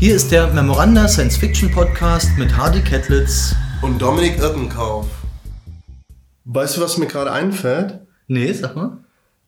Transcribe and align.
Hier 0.00 0.14
ist 0.14 0.30
der 0.30 0.46
Memoranda 0.52 1.08
Science 1.08 1.36
Fiction 1.36 1.72
Podcast 1.72 2.38
mit 2.38 2.56
Hardy 2.56 2.82
Kettlitz 2.82 3.56
und 3.82 4.00
Dominik 4.00 4.38
Irtenkauf. 4.38 5.08
Weißt 6.44 6.76
du, 6.76 6.80
was 6.82 6.98
mir 6.98 7.06
gerade 7.06 7.32
einfällt? 7.32 7.98
Nee, 8.28 8.52
sag 8.52 8.76
mal. 8.76 8.98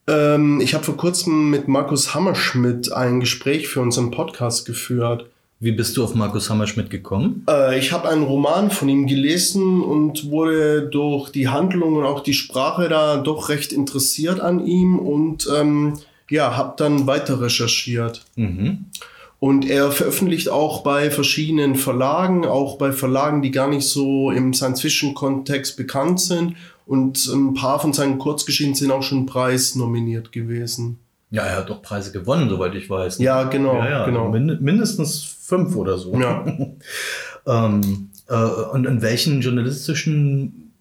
Ähm, 0.08 0.60
ich 0.60 0.74
habe 0.74 0.82
vor 0.82 0.96
kurzem 0.96 1.50
mit 1.50 1.68
Markus 1.68 2.16
Hammerschmidt 2.16 2.90
ein 2.90 3.20
Gespräch 3.20 3.68
für 3.68 3.80
unseren 3.80 4.10
Podcast 4.10 4.66
geführt. 4.66 5.26
Wie 5.60 5.70
bist 5.70 5.96
du 5.96 6.02
auf 6.02 6.16
Markus 6.16 6.50
Hammerschmidt 6.50 6.90
gekommen? 6.90 7.46
Äh, 7.48 7.78
ich 7.78 7.92
habe 7.92 8.08
einen 8.08 8.24
Roman 8.24 8.72
von 8.72 8.88
ihm 8.88 9.06
gelesen 9.06 9.80
und 9.80 10.32
wurde 10.32 10.82
durch 10.82 11.30
die 11.30 11.46
Handlung 11.46 11.94
und 11.94 12.04
auch 12.04 12.24
die 12.24 12.34
Sprache 12.34 12.88
da 12.88 13.18
doch 13.18 13.50
recht 13.50 13.72
interessiert 13.72 14.40
an 14.40 14.66
ihm 14.66 14.98
und 14.98 15.48
ähm, 15.56 16.00
ja, 16.28 16.56
habe 16.56 16.74
dann 16.76 17.06
weiter 17.06 17.40
recherchiert. 17.40 18.24
Mhm. 18.34 18.86
Und 19.40 19.68
er 19.68 19.90
veröffentlicht 19.90 20.50
auch 20.50 20.82
bei 20.82 21.10
verschiedenen 21.10 21.74
Verlagen, 21.74 22.44
auch 22.44 22.76
bei 22.76 22.92
Verlagen, 22.92 23.40
die 23.40 23.50
gar 23.50 23.68
nicht 23.68 23.88
so 23.88 24.30
im 24.30 24.52
Science-Fiction-Kontext 24.52 25.78
bekannt 25.78 26.20
sind. 26.20 26.56
Und 26.86 27.26
ein 27.26 27.54
paar 27.54 27.80
von 27.80 27.94
seinen 27.94 28.18
Kurzgeschichten 28.18 28.74
sind 28.74 28.90
auch 28.92 29.02
schon 29.02 29.24
preisnominiert 29.24 30.30
gewesen. 30.30 30.98
Ja, 31.30 31.44
er 31.44 31.56
hat 31.56 31.70
doch 31.70 31.80
Preise 31.80 32.12
gewonnen, 32.12 32.50
soweit 32.50 32.74
ich 32.74 32.90
weiß. 32.90 33.18
Ne? 33.18 33.24
Ja, 33.24 33.44
genau. 33.44 33.76
Ja, 33.76 33.88
ja, 33.88 34.04
genau. 34.04 34.28
Mind 34.28 34.60
mindestens 34.60 35.22
fünf 35.22 35.74
oder 35.74 35.96
so. 35.96 36.14
Ja. 36.20 36.44
ähm, 37.46 38.10
äh, 38.28 38.34
und 38.34 38.86
in 38.86 39.00
welchen 39.00 39.40
journalistischen 39.40 40.72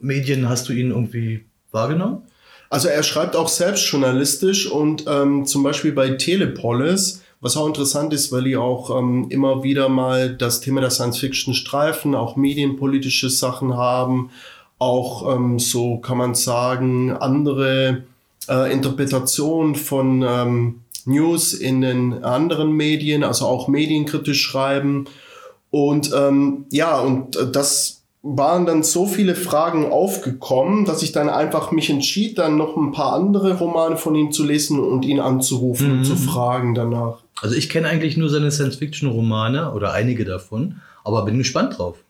Medien 0.00 0.48
hast 0.48 0.68
du 0.68 0.72
ihn 0.72 0.90
irgendwie 0.90 1.44
wahrgenommen? 1.70 2.22
Also 2.70 2.88
er 2.88 3.02
schreibt 3.02 3.36
auch 3.36 3.48
selbst 3.48 3.84
journalistisch 3.90 4.70
und 4.70 5.04
ähm, 5.06 5.44
zum 5.44 5.62
Beispiel 5.62 5.92
bei 5.92 6.10
Telepolis 6.10 7.22
was 7.40 7.56
auch 7.56 7.66
interessant 7.66 8.12
ist, 8.12 8.32
weil 8.32 8.44
die 8.44 8.56
auch 8.56 8.96
ähm, 8.96 9.26
immer 9.30 9.62
wieder 9.62 9.88
mal 9.88 10.36
das 10.36 10.60
Thema 10.60 10.80
der 10.80 10.90
Science 10.90 11.18
Fiction 11.18 11.54
streifen, 11.54 12.14
auch 12.14 12.36
medienpolitische 12.36 13.30
Sachen 13.30 13.76
haben, 13.76 14.30
auch 14.78 15.34
ähm, 15.34 15.58
so 15.58 15.98
kann 15.98 16.18
man 16.18 16.34
sagen, 16.34 17.12
andere 17.12 18.04
äh, 18.48 18.72
Interpretationen 18.72 19.74
von 19.74 20.22
ähm, 20.22 20.80
News 21.06 21.54
in 21.54 21.80
den 21.80 22.24
anderen 22.24 22.72
Medien, 22.72 23.24
also 23.24 23.46
auch 23.46 23.68
medienkritisch 23.68 24.42
schreiben. 24.42 25.06
Und 25.70 26.10
ähm, 26.14 26.66
ja, 26.70 27.00
und 27.00 27.36
äh, 27.36 27.50
das 27.50 28.02
waren 28.22 28.66
dann 28.66 28.82
so 28.82 29.06
viele 29.06 29.34
Fragen 29.34 29.90
aufgekommen, 29.90 30.84
dass 30.84 31.02
ich 31.02 31.12
dann 31.12 31.30
einfach 31.30 31.72
mich 31.72 31.88
entschied, 31.88 32.36
dann 32.36 32.58
noch 32.58 32.76
ein 32.76 32.92
paar 32.92 33.14
andere 33.14 33.58
Romane 33.58 33.96
von 33.96 34.14
ihm 34.14 34.30
zu 34.30 34.44
lesen 34.44 34.78
und 34.78 35.06
ihn 35.06 35.20
anzurufen 35.20 35.86
mhm. 35.86 35.98
und 35.98 36.04
zu 36.04 36.16
fragen 36.16 36.74
danach. 36.74 37.22
Also 37.42 37.54
ich 37.54 37.70
kenne 37.70 37.88
eigentlich 37.88 38.18
nur 38.18 38.28
seine 38.28 38.50
Science-Fiction-Romane 38.50 39.72
oder 39.72 39.94
einige 39.94 40.26
davon, 40.26 40.82
aber 41.04 41.24
bin 41.24 41.38
gespannt 41.38 41.78
drauf. 41.78 42.04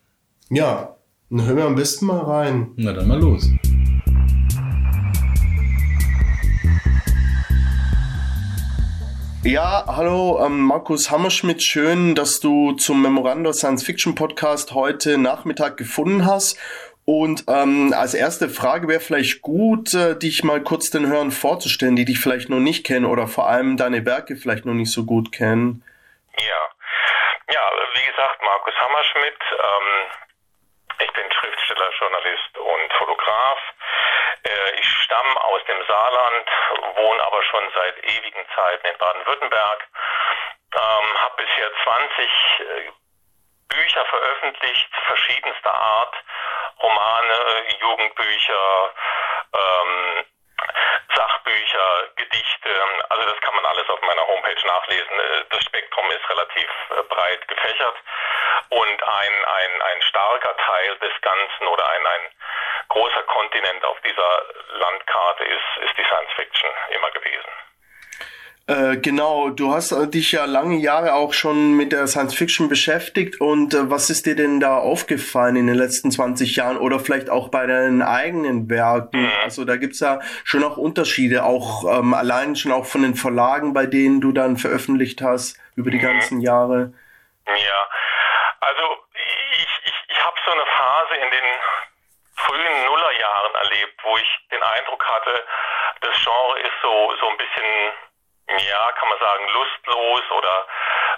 Ja, 0.48 0.96
dann 1.30 1.46
hören 1.46 1.56
wir 1.56 1.64
am 1.66 1.76
besten 1.76 2.06
mal 2.06 2.18
rein. 2.18 2.72
Na 2.74 2.92
dann 2.92 3.06
mal 3.06 3.20
los. 3.20 3.48
Ja, 9.44 9.84
hallo, 9.86 10.44
ähm, 10.44 10.62
Markus 10.62 11.12
Hammerschmidt. 11.12 11.62
Schön, 11.62 12.16
dass 12.16 12.40
du 12.40 12.72
zum 12.72 13.00
Memorando 13.00 13.52
Science 13.52 13.84
Fiction 13.84 14.16
Podcast 14.16 14.74
heute 14.74 15.16
Nachmittag 15.16 15.76
gefunden 15.76 16.26
hast. 16.26 16.58
Und 17.10 17.46
ähm, 17.48 17.92
als 17.92 18.14
erste 18.14 18.48
Frage 18.48 18.86
wäre 18.86 19.00
vielleicht 19.00 19.42
gut, 19.42 19.92
äh, 19.94 20.14
dich 20.16 20.44
mal 20.44 20.62
kurz 20.62 20.90
den 20.90 21.10
Hörern 21.10 21.32
vorzustellen, 21.32 21.96
die 21.96 22.04
dich 22.04 22.20
vielleicht 22.20 22.48
noch 22.48 22.62
nicht 22.62 22.86
kennen 22.86 23.04
oder 23.04 23.26
vor 23.26 23.48
allem 23.48 23.76
deine 23.76 24.06
Werke 24.06 24.36
vielleicht 24.36 24.64
noch 24.64 24.78
nicht 24.78 24.92
so 24.92 25.04
gut 25.04 25.32
kennen. 25.32 25.82
Ja, 26.38 26.62
ja, 27.50 27.64
wie 27.94 28.06
gesagt, 28.06 28.38
Markus 28.44 28.74
Hammerschmidt. 28.78 29.42
Ähm, 29.50 30.06
ich 31.02 31.12
bin 31.14 31.26
Schriftsteller, 31.32 31.90
Journalist 31.98 32.58
und 32.58 32.92
Fotograf. 32.92 33.58
Äh, 34.46 34.78
ich 34.78 34.86
stamme 35.02 35.34
aus 35.50 35.64
dem 35.66 35.82
Saarland, 35.88 36.46
wohne 36.94 37.22
aber 37.24 37.42
schon 37.42 37.64
seit 37.74 37.98
ewigen 38.04 38.46
Zeiten 38.54 38.86
in 38.86 38.98
Baden-Württemberg. 38.98 39.80
Ähm, 40.78 41.18
habe 41.18 41.42
bisher 41.42 41.70
20 41.82 42.22
äh, 42.22 42.90
Bücher 43.66 44.04
veröffentlicht, 44.06 44.90
verschiedenster 45.08 45.74
Art 45.74 46.14
Romane, 46.82 47.64
Jugendbücher, 47.80 48.94
ähm, 49.54 50.24
Sachbücher, 51.14 52.08
Gedichte, 52.16 52.70
also 53.08 53.24
das 53.24 53.40
kann 53.40 53.54
man 53.54 53.66
alles 53.66 53.88
auf 53.88 54.00
meiner 54.02 54.26
Homepage 54.26 54.66
nachlesen. 54.66 55.20
Äh, 55.20 55.44
das 55.50 55.64
Spektrum 55.64 56.10
ist 56.10 56.28
relativ 56.28 56.68
äh, 56.90 57.02
breit 57.02 57.46
gefächert 57.48 57.96
und 58.70 59.02
ein, 59.02 59.44
ein, 59.44 59.82
ein 59.82 60.02
starker 60.02 60.56
Teil 60.56 60.96
des 60.98 61.12
Ganzen 61.22 61.66
oder 61.66 61.88
ein, 61.88 62.06
ein 62.06 62.30
großer 62.88 63.22
Kontinent 63.24 63.84
auf 63.84 64.00
dieser 64.02 64.42
Landkarte 64.78 65.44
ist, 65.44 65.84
ist 65.84 65.98
die 65.98 66.04
Science 66.04 66.32
Fiction 66.36 66.70
immer 66.90 67.10
gewesen. 67.10 67.50
Äh, 68.66 68.98
genau, 68.98 69.50
du 69.50 69.72
hast 69.72 69.90
dich 70.14 70.30
ja 70.30 70.44
lange 70.44 70.76
Jahre 70.76 71.14
auch 71.14 71.32
schon 71.32 71.74
mit 71.76 71.90
der 71.90 72.06
Science 72.06 72.34
Fiction 72.34 72.68
beschäftigt 72.68 73.40
und 73.40 73.74
äh, 73.74 73.90
was 73.90 74.10
ist 74.10 74.26
dir 74.26 74.36
denn 74.36 74.60
da 74.60 74.78
aufgefallen 74.78 75.56
in 75.56 75.66
den 75.66 75.74
letzten 75.74 76.12
20 76.12 76.54
Jahren 76.54 76.76
oder 76.76 77.00
vielleicht 77.00 77.30
auch 77.30 77.48
bei 77.48 77.66
deinen 77.66 78.00
eigenen 78.00 78.70
Werken? 78.70 79.22
Mhm. 79.22 79.32
Also 79.42 79.64
da 79.64 79.76
gibt's 79.76 79.98
ja 79.98 80.20
schon 80.44 80.62
auch 80.62 80.76
Unterschiede, 80.76 81.42
auch 81.44 81.84
ähm, 81.98 82.14
allein 82.14 82.54
schon 82.54 82.70
auch 82.70 82.86
von 82.86 83.02
den 83.02 83.16
Verlagen, 83.16 83.72
bei 83.72 83.86
denen 83.86 84.20
du 84.20 84.30
dann 84.30 84.56
veröffentlicht 84.56 85.20
hast 85.20 85.58
über 85.74 85.90
die 85.90 85.98
mhm. 85.98 86.02
ganzen 86.02 86.40
Jahre. 86.40 86.92
Ja, 87.46 87.88
also 88.60 88.82
ich, 89.52 89.80
ich, 89.84 89.94
ich 90.10 90.24
habe 90.24 90.36
so 90.44 90.52
eine 90.52 90.66
Phase 90.78 91.14
in 91.14 91.30
den 91.30 91.50
frühen 92.36 92.84
Nullerjahren 92.86 93.54
erlebt, 93.64 94.00
wo 94.04 94.16
ich 94.16 94.48
den 94.52 94.62
Eindruck 94.62 95.04
hatte, 95.04 95.44
das 96.02 96.14
Genre 96.22 96.60
ist 96.60 96.78
so, 96.82 97.14
so 97.20 97.28
ein 97.28 97.36
bisschen 97.36 97.64
ja, 98.58 98.92
kann 98.92 99.08
man 99.08 99.18
sagen, 99.18 99.48
lustlos 99.48 100.30
oder 100.30 100.66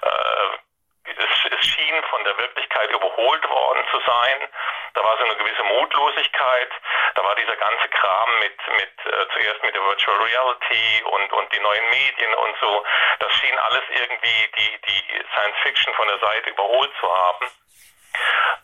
äh, 0.02 0.58
es, 1.04 1.52
es 1.58 1.66
schien 1.66 2.02
von 2.04 2.24
der 2.24 2.38
Wirklichkeit 2.38 2.90
überholt 2.90 3.48
worden 3.48 3.84
zu 3.90 4.00
sein. 4.06 4.48
Da 4.94 5.02
war 5.02 5.16
so 5.18 5.24
eine 5.24 5.36
gewisse 5.36 5.62
Mutlosigkeit. 5.64 6.70
Da 7.14 7.24
war 7.24 7.34
dieser 7.36 7.56
ganze 7.56 7.88
Kram 7.88 8.38
mit, 8.38 8.56
mit 8.76 9.12
äh, 9.12 9.26
zuerst 9.32 9.62
mit 9.62 9.74
der 9.74 9.82
Virtual 9.82 10.16
Reality 10.18 11.02
und, 11.04 11.32
und 11.32 11.52
die 11.52 11.60
neuen 11.60 11.90
Medien 11.90 12.34
und 12.34 12.56
so. 12.60 12.84
Das 13.18 13.32
schien 13.34 13.58
alles 13.58 13.82
irgendwie 13.90 14.50
die, 14.56 14.80
die 14.86 15.24
Science 15.32 15.56
Fiction 15.62 15.94
von 15.94 16.08
der 16.08 16.18
Seite 16.18 16.50
überholt 16.50 16.92
zu 17.00 17.12
haben. 17.12 17.50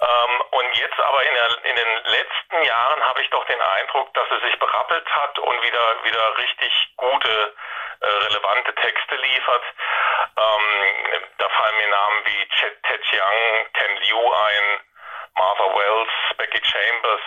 Ähm, 0.01 0.43
und 0.51 0.79
jetzt 0.79 1.01
aber 1.01 1.23
in, 1.25 1.35
der, 1.35 1.65
in 1.65 1.77
den 1.77 2.05
letzten 2.05 2.63
Jahren 2.63 3.05
habe 3.05 3.23
ich 3.23 3.31
doch 3.31 3.45
den 3.47 3.61
Eindruck, 3.61 4.13
dass 4.15 4.31
es 4.31 4.43
sich 4.43 4.59
berappelt 4.59 5.09
hat 5.11 5.39
und 5.39 5.63
wieder, 5.63 6.05
wieder 6.05 6.39
richtig 6.39 6.93
gute 6.97 7.55
relevante 8.01 8.75
Texte 8.75 9.17
liefert. 9.17 9.65
Ähm, 10.37 11.27
da 11.39 11.49
fallen 11.49 11.77
mir 11.77 11.89
Namen 11.89 12.23
wie 12.27 12.49
Chet 12.49 12.83
Ted 12.85 13.03
Chiang, 13.03 13.67
Ken 13.75 13.97
Liu 13.97 14.33
ein, 14.33 14.81
Martha 15.35 15.65
Wells, 15.65 16.11
Becky 16.37 16.61
Chambers, 16.65 17.23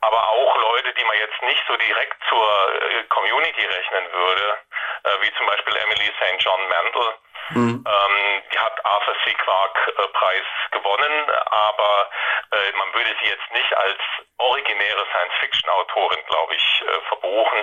aber 0.00 0.28
auch 0.28 0.56
Leute, 0.56 0.92
die 0.94 1.04
man 1.04 1.18
jetzt 1.18 1.42
nicht 1.42 1.62
so 1.66 1.76
direkt 1.76 2.16
zur 2.28 2.74
äh, 2.74 3.04
Community 3.04 3.64
rechnen 3.64 4.12
würde, 4.12 4.58
äh, 5.04 5.22
wie 5.22 5.32
zum 5.34 5.46
Beispiel 5.46 5.76
Emily 5.76 6.12
St. 6.18 6.42
John 6.44 6.68
Mandel. 6.68 7.14
Mhm. 7.50 7.84
Ähm, 7.86 8.42
die 8.52 8.58
hat 8.58 8.84
Arthur 8.84 9.14
C. 9.24 9.34
Clarke 9.34 9.90
äh, 9.90 10.06
Preis 10.08 10.44
gewonnen, 10.70 11.30
aber 11.50 12.10
äh, 12.52 12.72
man 12.76 12.94
würde 12.94 13.14
sie 13.22 13.28
jetzt 13.28 13.50
nicht 13.52 13.76
als 13.76 13.98
originäre 14.38 15.06
Science-Fiction-Autorin, 15.10 16.24
glaube 16.26 16.54
ich, 16.54 16.82
äh, 16.82 17.00
verbuchen. 17.08 17.58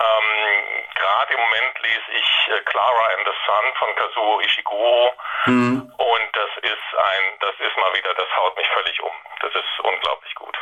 Ähm, 0.00 0.84
Gerade 0.94 1.34
im 1.34 1.40
Moment 1.40 1.78
lese 1.80 2.12
ich 2.12 2.26
äh, 2.26 2.37
Clara 2.64 3.16
and 3.16 3.26
the 3.26 3.32
Sun 3.46 3.74
von 3.78 3.94
Kazuo 3.96 4.40
Ishiguro 4.40 5.12
mhm. 5.46 5.92
und 5.96 6.28
das 6.32 6.50
ist 6.62 6.88
ein, 6.98 7.38
das 7.40 7.54
ist 7.58 7.76
mal 7.78 7.92
wieder, 7.94 8.14
das 8.14 8.28
haut 8.36 8.56
mich 8.56 8.68
völlig 8.68 9.00
um. 9.02 9.12
Das 9.40 9.54
ist 9.54 9.80
unglaublich 9.80 10.34
gut. 10.34 10.58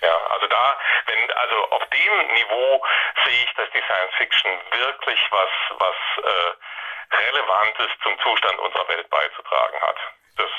Ja, 0.00 0.16
also 0.30 0.46
da, 0.46 0.78
wenn, 1.06 1.32
also 1.32 1.70
auf 1.70 1.82
dem 1.86 2.34
Niveau 2.34 2.84
sehe 3.24 3.44
ich, 3.44 3.54
dass 3.54 3.68
die 3.70 3.82
Science 3.82 4.14
Fiction 4.16 4.50
wirklich 4.72 5.20
was, 5.30 5.50
was 5.78 5.96
äh, 6.24 7.16
Relevantes 7.16 7.88
zum 8.02 8.18
Zustand 8.20 8.58
unserer 8.58 8.88
Welt 8.88 9.08
beizutragen 9.10 9.80
hat. 9.80 9.96
Das, 10.36 10.50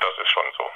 das 0.00 0.18
ist 0.18 0.30
schon 0.30 0.52
so. 0.56 0.70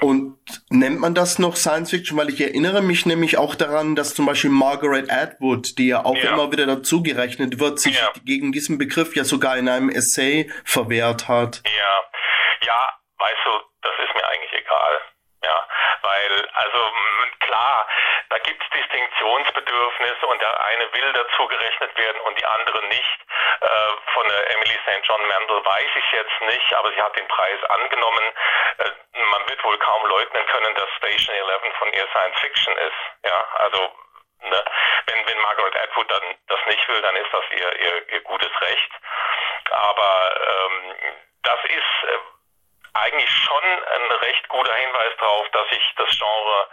Und 0.00 0.35
nennt 0.78 1.00
man 1.00 1.14
das 1.14 1.38
noch 1.38 1.56
Science 1.56 1.90
Fiction? 1.90 2.18
Weil 2.18 2.28
ich 2.28 2.40
erinnere 2.40 2.82
mich 2.82 3.06
nämlich 3.06 3.38
auch 3.38 3.54
daran, 3.54 3.96
dass 3.96 4.14
zum 4.14 4.26
Beispiel 4.26 4.50
Margaret 4.50 5.10
Atwood, 5.10 5.78
die 5.78 5.88
ja 5.88 6.04
auch 6.04 6.16
ja. 6.16 6.32
immer 6.32 6.52
wieder 6.52 6.66
dazugerechnet 6.66 7.58
wird, 7.60 7.78
sich 7.78 7.98
ja. 7.98 8.12
gegen 8.24 8.52
diesen 8.52 8.78
Begriff 8.78 9.16
ja 9.16 9.24
sogar 9.24 9.56
in 9.56 9.68
einem 9.68 9.88
Essay 9.88 10.50
verwehrt 10.64 11.28
hat. 11.28 11.62
Ja, 11.64 12.66
ja, 12.66 12.92
weißt 13.18 13.40
du, 13.44 13.50
das 13.82 13.92
ist 14.04 14.14
mir 14.14 14.28
eigentlich 14.28 14.52
egal. 14.52 15.00
Ja, 15.44 15.66
weil 16.02 16.26
weil, 16.26 16.48
also 16.54 16.92
klar, 17.40 17.86
da 18.30 18.38
gibt 18.38 18.62
es 18.62 18.70
Distinktionsbedürfnisse 18.70 20.26
und 20.26 20.40
der 20.40 20.64
eine 20.64 20.92
will 20.92 21.12
dazu 21.12 21.46
gerechnet 21.46 21.96
werden 21.96 22.20
und 22.22 22.38
die 22.38 22.44
andere 22.44 22.86
nicht. 22.86 23.18
Äh, 23.60 23.68
von 24.14 24.28
der 24.28 24.50
Emily 24.54 24.78
St. 24.84 25.06
John 25.06 25.20
Mandel 25.28 25.64
weiß 25.64 25.90
ich 25.96 26.12
jetzt 26.12 26.40
nicht, 26.48 26.74
aber 26.74 26.92
sie 26.92 27.02
hat 27.02 27.16
den 27.16 27.28
Preis 27.28 27.62
angenommen. 27.64 28.24
Äh, 28.78 28.90
man 29.36 29.48
wird 29.48 29.62
wohl 29.64 29.78
kaum 29.78 30.06
leugnen 30.06 30.46
können, 30.46 30.74
dass 30.74 30.88
Station 30.96 31.34
11 31.34 31.74
von 31.78 31.92
ihr 31.92 32.06
Science 32.08 32.38
Fiction 32.40 32.76
ist. 32.78 33.30
Ja, 33.30 33.46
also 33.58 33.92
ne, 34.42 34.64
wenn, 35.06 35.26
wenn 35.26 35.38
Margaret 35.40 35.76
Atwood 35.76 36.10
dann 36.10 36.34
das 36.48 36.60
nicht 36.66 36.88
will, 36.88 37.02
dann 37.02 37.16
ist 37.16 37.32
das 37.32 37.44
ihr, 37.50 37.80
ihr, 37.80 38.08
ihr 38.12 38.20
gutes 38.22 38.60
Recht. 38.60 38.90
Aber 39.70 40.34
ähm, 40.48 40.94
das 41.42 41.60
ist 41.64 42.08
äh, 42.08 42.18
eigentlich 42.94 43.30
schon 43.30 43.64
ein 43.64 44.12
recht 44.22 44.48
guter 44.48 44.74
Hinweis 44.74 45.12
darauf, 45.20 45.48
dass 45.50 45.68
sich 45.68 45.94
das 45.96 46.08
Genre 46.18 46.68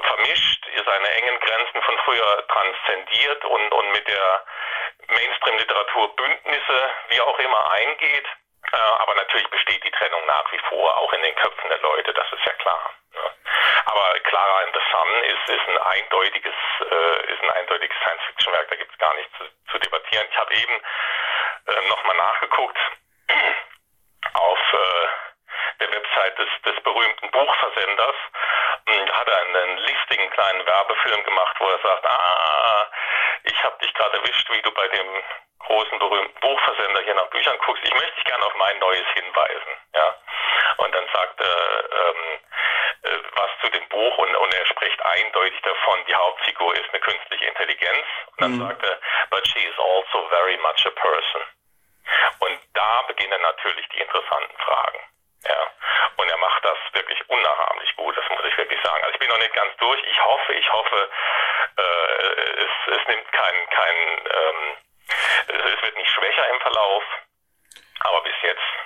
vermischt, 0.00 0.64
seine 0.86 1.10
engen 1.10 1.40
Grenzen 1.40 1.82
von 1.82 1.98
früher 2.04 2.46
transzendiert 2.48 3.44
und, 3.44 3.72
und 3.72 3.92
mit 3.92 4.08
der 4.08 4.44
Mainstream-Literatur 5.08 6.16
Bündnisse, 6.16 6.90
wie 7.08 7.20
auch 7.20 7.38
immer, 7.38 7.70
eingeht. 7.72 8.26
Äh, 8.72 8.76
aber 8.76 9.14
natürlich 9.14 9.48
besteht 9.48 9.82
die 9.84 9.90
Trennung 9.90 10.24
nach 10.26 10.50
wie 10.52 10.58
vor, 10.68 10.96
auch 10.98 11.12
in 11.12 11.22
den 11.22 11.34
Köpfen 11.36 11.68
der 11.68 11.78
Leute, 11.78 12.12
das 12.12 12.26
ist 12.32 12.44
ja 12.44 12.52
klar. 12.54 12.90
Ja. 13.14 13.30
Aber 13.86 14.20
Clara 14.20 14.62
in 14.62 14.72
the 14.74 14.80
Sun 14.90 15.24
ist, 15.24 15.48
ist 15.48 15.68
ein 15.68 15.78
eindeutiges, 15.78 16.54
äh, 16.90 17.32
ist 17.32 17.42
ein 17.42 17.50
eindeutiges 17.50 17.96
Science-Fiction-Werk, 17.98 18.68
da 18.68 18.76
gibt 18.76 18.92
es 18.92 18.98
gar 18.98 19.14
nichts 19.14 19.32
zu, 19.38 19.44
zu, 19.70 19.78
debattieren. 19.78 20.26
Ich 20.30 20.38
habe 20.38 20.54
eben 20.54 20.82
äh, 21.66 21.88
nochmal 21.88 22.16
nachgeguckt 22.16 22.78
auf 24.34 24.58
der 25.80 25.90
Website 25.92 26.38
des, 26.38 26.48
des 26.66 26.82
berühmten 26.82 27.30
Buchversenders 27.30 28.16
hm, 28.88 29.12
hat 29.12 29.28
er 29.28 29.40
einen 29.40 29.78
listigen 29.78 30.30
kleinen 30.30 30.66
Werbefilm 30.66 31.24
gemacht, 31.24 31.56
wo 31.60 31.68
er 31.68 31.78
sagt, 31.78 32.06
ah, 32.06 32.87
ich 33.50 33.64
habe 33.64 33.78
dich 33.82 33.92
gerade 33.94 34.16
erwischt, 34.18 34.48
wie 34.50 34.62
du 34.62 34.70
bei 34.72 34.88
dem 34.88 35.06
großen 35.60 35.98
berühmten 35.98 36.40
Buchversender 36.40 37.02
hier 37.02 37.14
nach 37.14 37.28
Büchern 37.30 37.58
guckst. 37.64 37.84
Ich 37.84 37.94
möchte 37.94 38.14
dich 38.14 38.24
gerne 38.24 38.44
auf 38.44 38.54
mein 38.56 38.78
Neues 38.78 39.06
hinweisen. 39.14 39.72
Ja. 39.94 40.14
Und 40.78 40.94
dann 40.94 41.08
sagt 41.12 41.40
er 41.40 41.84
ähm, 41.92 42.40
äh, 43.02 43.18
was 43.34 43.50
zu 43.62 43.70
dem 43.70 43.88
Buch 43.88 44.18
und, 44.18 44.36
und 44.36 44.54
er 44.54 44.66
spricht 44.66 45.04
eindeutig 45.04 45.60
davon, 45.62 46.04
die 46.06 46.14
Hauptfigur 46.14 46.74
ist 46.74 46.88
eine 46.90 47.00
künstliche 47.00 47.46
Intelligenz. 47.46 48.06
Und 48.32 48.40
dann 48.40 48.52
mhm. 48.52 48.68
sagt 48.68 48.82
er, 48.84 48.98
but 49.30 49.46
she 49.48 49.60
is 49.60 49.78
also 49.78 50.28
very 50.28 50.56
much 50.58 50.86
a 50.86 50.90
person. 50.90 51.42
Und 52.40 52.58
da 52.74 53.02
beginnen 53.02 53.40
natürlich 53.42 53.88
die 53.88 54.00
interessanten 54.00 54.56
Fragen. 54.58 55.00
Ja. 55.44 55.66
Und 56.16 56.28
er 56.28 56.38
macht 56.38 56.64
das 56.64 56.78
wirklich 56.92 57.28
unnachahmlich 57.28 57.94
gut, 57.96 58.16
das 58.16 58.28
muss 58.30 58.44
ich 58.44 58.47
sagen. 58.98 59.04
Also 59.04 59.14
ich 59.14 59.18
bin 59.20 59.28
noch 59.28 59.38
nicht 59.38 59.54
ganz 59.54 59.76
durch. 59.78 60.02
Ich 60.04 60.24
hoffe, 60.24 60.52
ich 60.54 60.72
hoffe, 60.72 61.10
äh, 61.76 62.62
es, 62.62 62.98
es 62.98 63.08
nimmt 63.08 63.32
kein, 63.32 63.70
kein 63.70 63.96
ähm, 63.96 64.76
es 65.48 65.82
wird 65.82 65.96
nicht 65.96 66.10
schwächer 66.10 66.48
im 66.50 66.60
Verlauf, 66.60 67.04
aber 68.00 68.22
bis 68.22 68.34
jetzt. 68.42 68.77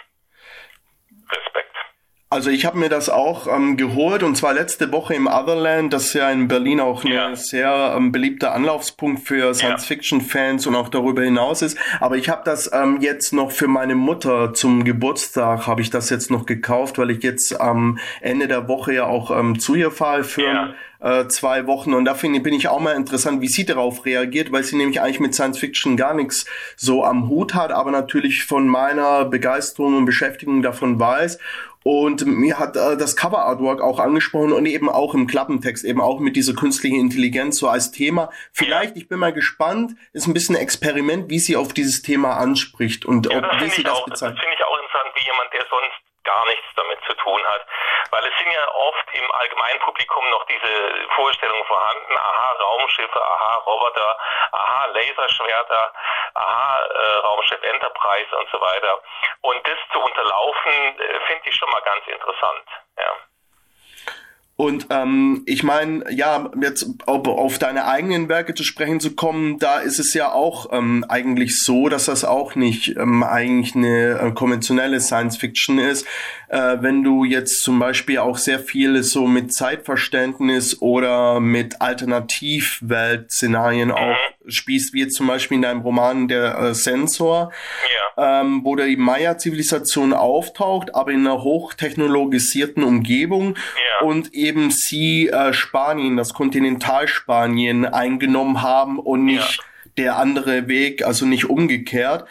Also 2.32 2.48
ich 2.48 2.64
habe 2.64 2.78
mir 2.78 2.88
das 2.88 3.10
auch 3.10 3.46
ähm, 3.46 3.76
geholt 3.76 4.22
und 4.22 4.36
zwar 4.38 4.54
letzte 4.54 4.90
Woche 4.90 5.12
im 5.12 5.26
Otherland, 5.26 5.92
das 5.92 6.06
ist 6.06 6.14
ja 6.14 6.30
in 6.30 6.48
Berlin 6.48 6.80
auch 6.80 7.04
ein 7.04 7.12
ja. 7.12 7.36
sehr 7.36 7.92
ähm, 7.94 8.10
beliebter 8.10 8.54
Anlaufspunkt 8.54 9.28
für 9.28 9.52
Science-Fiction-Fans 9.52 10.66
und 10.66 10.74
auch 10.74 10.88
darüber 10.88 11.20
hinaus 11.20 11.60
ist. 11.60 11.76
Aber 12.00 12.16
ich 12.16 12.30
habe 12.30 12.40
das 12.46 12.70
ähm, 12.72 13.02
jetzt 13.02 13.34
noch 13.34 13.50
für 13.50 13.68
meine 13.68 13.96
Mutter 13.96 14.54
zum 14.54 14.82
Geburtstag, 14.84 15.66
habe 15.66 15.82
ich 15.82 15.90
das 15.90 16.08
jetzt 16.08 16.30
noch 16.30 16.46
gekauft, 16.46 16.96
weil 16.96 17.10
ich 17.10 17.22
jetzt 17.22 17.60
am 17.60 17.98
Ende 18.22 18.48
der 18.48 18.66
Woche 18.66 18.94
ja 18.94 19.04
auch 19.04 19.30
ähm, 19.30 19.58
zu 19.58 19.74
ihr 19.74 19.90
fahre 19.90 20.24
für 20.24 20.42
ja 20.42 20.74
äh, 21.02 21.26
zwei 21.28 21.66
Wochen. 21.66 21.92
Und 21.94 22.04
da 22.04 22.14
finde 22.14 22.40
bin 22.40 22.54
ich 22.54 22.68
auch 22.68 22.80
mal 22.80 22.92
interessant, 22.92 23.40
wie 23.40 23.48
sie 23.48 23.64
darauf 23.64 24.06
reagiert, 24.06 24.52
weil 24.52 24.62
sie 24.62 24.76
nämlich 24.76 25.00
eigentlich 25.00 25.20
mit 25.20 25.34
Science 25.34 25.58
Fiction 25.58 25.96
gar 25.96 26.14
nichts 26.14 26.46
so 26.76 27.04
am 27.04 27.28
Hut 27.28 27.54
hat, 27.54 27.72
aber 27.72 27.90
natürlich 27.90 28.44
von 28.44 28.66
meiner 28.68 29.24
Begeisterung 29.24 29.96
und 29.96 30.04
Beschäftigung 30.04 30.62
davon 30.62 30.98
weiß. 30.98 31.38
Und 31.84 32.26
mir 32.26 32.58
hat 32.58 32.76
äh, 32.76 32.96
das 32.96 33.16
Cover 33.16 33.40
Artwork 33.40 33.80
auch 33.80 33.98
angesprochen 33.98 34.52
und 34.52 34.66
eben 34.66 34.88
auch 34.88 35.14
im 35.14 35.26
Klappentext, 35.26 35.84
eben 35.84 36.00
auch 36.00 36.20
mit 36.20 36.36
dieser 36.36 36.54
künstlichen 36.54 36.98
Intelligenz 37.00 37.58
so 37.58 37.68
als 37.68 37.90
Thema. 37.92 38.30
Vielleicht, 38.52 38.96
ich 38.96 39.08
bin 39.08 39.18
mal 39.18 39.32
gespannt, 39.32 39.92
ist 40.12 40.26
ein 40.26 40.34
bisschen 40.34 40.56
ein 40.56 40.62
Experiment, 40.62 41.30
wie 41.30 41.38
sie 41.38 41.56
auf 41.56 41.72
dieses 41.72 42.02
Thema 42.02 42.36
anspricht 42.36 43.04
und 43.04 43.30
ja, 43.30 43.38
ob, 43.38 43.44
wie 43.60 43.70
sie 43.70 43.82
das 43.82 44.04
bezeichnet. 44.04 44.38
Das 44.38 44.44
finde 44.44 44.56
ich 44.56 44.64
auch 44.64 44.78
interessant, 44.78 45.12
wie 45.16 45.24
jemand, 45.24 45.52
der 45.52 45.64
sonst 45.68 46.02
gar 46.24 46.46
nichts 46.46 46.66
damit 46.76 46.98
zu 47.06 47.14
tun 47.14 47.40
hat. 47.44 47.66
Weil 48.12 48.26
es 48.26 48.38
sind 48.38 48.52
ja 48.52 48.68
oft 48.74 49.06
im 49.14 49.32
allgemeinen 49.32 49.80
Publikum 49.80 50.28
noch 50.30 50.44
diese 50.44 51.08
Vorstellungen 51.14 51.64
vorhanden, 51.64 52.14
aha, 52.18 52.52
Raumschiffe, 52.60 53.18
aha, 53.18 53.54
Roboter, 53.66 54.18
aha, 54.52 54.84
Laserschwerter, 54.92 55.92
aha, 56.34 56.84
äh, 56.84 57.14
Raumschiff 57.24 57.62
Enterprise 57.62 58.36
und 58.36 58.50
so 58.50 58.60
weiter. 58.60 59.00
Und 59.40 59.66
das 59.66 59.78
zu 59.92 59.98
unterlaufen, 59.98 61.00
äh, 61.00 61.20
finde 61.26 61.48
ich 61.48 61.54
schon 61.54 61.70
mal 61.70 61.80
ganz 61.80 62.06
interessant. 62.06 62.68
Ja. 62.98 63.16
Und 64.62 64.86
ähm, 64.90 65.42
ich 65.44 65.64
meine, 65.64 66.04
ja, 66.12 66.48
jetzt 66.62 66.86
auf, 67.06 67.26
auf 67.26 67.58
deine 67.58 67.86
eigenen 67.86 68.28
Werke 68.28 68.54
zu 68.54 68.62
sprechen 68.62 69.00
zu 69.00 69.16
kommen, 69.16 69.58
da 69.58 69.80
ist 69.80 69.98
es 69.98 70.14
ja 70.14 70.30
auch 70.30 70.68
ähm, 70.70 71.04
eigentlich 71.08 71.64
so, 71.64 71.88
dass 71.88 72.04
das 72.04 72.24
auch 72.24 72.54
nicht 72.54 72.96
ähm, 72.96 73.24
eigentlich 73.24 73.74
eine 73.74 74.20
äh, 74.20 74.30
konventionelle 74.30 75.00
Science 75.00 75.36
Fiction 75.36 75.80
ist. 75.80 76.06
Äh, 76.46 76.76
wenn 76.80 77.02
du 77.02 77.24
jetzt 77.24 77.64
zum 77.64 77.80
Beispiel 77.80 78.18
auch 78.18 78.38
sehr 78.38 78.60
viel 78.60 79.02
so 79.02 79.26
mit 79.26 79.52
Zeitverständnis 79.52 80.80
oder 80.80 81.40
mit 81.40 81.80
Alternativwelt-Szenarien 81.80 83.90
auch 83.90 84.16
spielst, 84.46 84.92
wie 84.92 85.00
jetzt 85.00 85.14
zum 85.14 85.26
Beispiel 85.26 85.56
in 85.56 85.62
deinem 85.62 85.80
Roman 85.80 86.28
Der 86.28 86.58
äh, 86.58 86.74
Sensor, 86.74 87.52
ja. 88.16 88.40
ähm, 88.40 88.60
wo 88.64 88.76
die 88.76 88.96
Maya-Zivilisation 88.96 90.12
auftaucht, 90.12 90.94
aber 90.94 91.12
in 91.12 91.26
einer 91.26 91.42
hochtechnologisierten 91.42 92.82
Umgebung 92.82 93.56
ja. 93.56 94.06
und 94.06 94.34
eben 94.34 94.70
sie 94.70 95.28
äh, 95.28 95.52
Spanien, 95.52 96.16
das 96.16 96.34
Kontinentalspanien 96.34 97.84
eingenommen 97.86 98.62
haben 98.62 98.98
und 98.98 99.24
nicht 99.24 99.58
ja. 99.58 99.64
der 99.96 100.16
andere 100.16 100.68
Weg, 100.68 101.04
also 101.04 101.26
nicht 101.26 101.48
umgekehrt. 101.48 102.26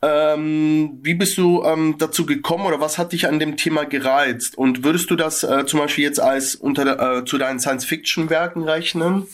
Ähm, 0.00 1.00
wie 1.02 1.14
bist 1.14 1.36
du 1.38 1.64
ähm, 1.64 1.96
dazu 1.98 2.24
gekommen 2.24 2.66
oder 2.66 2.80
was 2.80 2.98
hat 2.98 3.12
dich 3.12 3.26
an 3.26 3.40
dem 3.40 3.56
Thema 3.56 3.84
gereizt? 3.84 4.56
Und 4.56 4.84
würdest 4.84 5.10
du 5.10 5.16
das 5.16 5.42
äh, 5.42 5.66
zum 5.66 5.80
Beispiel 5.80 6.04
jetzt 6.04 6.20
als 6.20 6.54
unter 6.54 7.18
äh, 7.18 7.24
zu 7.24 7.36
deinen 7.36 7.58
Science-Fiction-Werken 7.58 8.62
rechnen? 8.62 9.26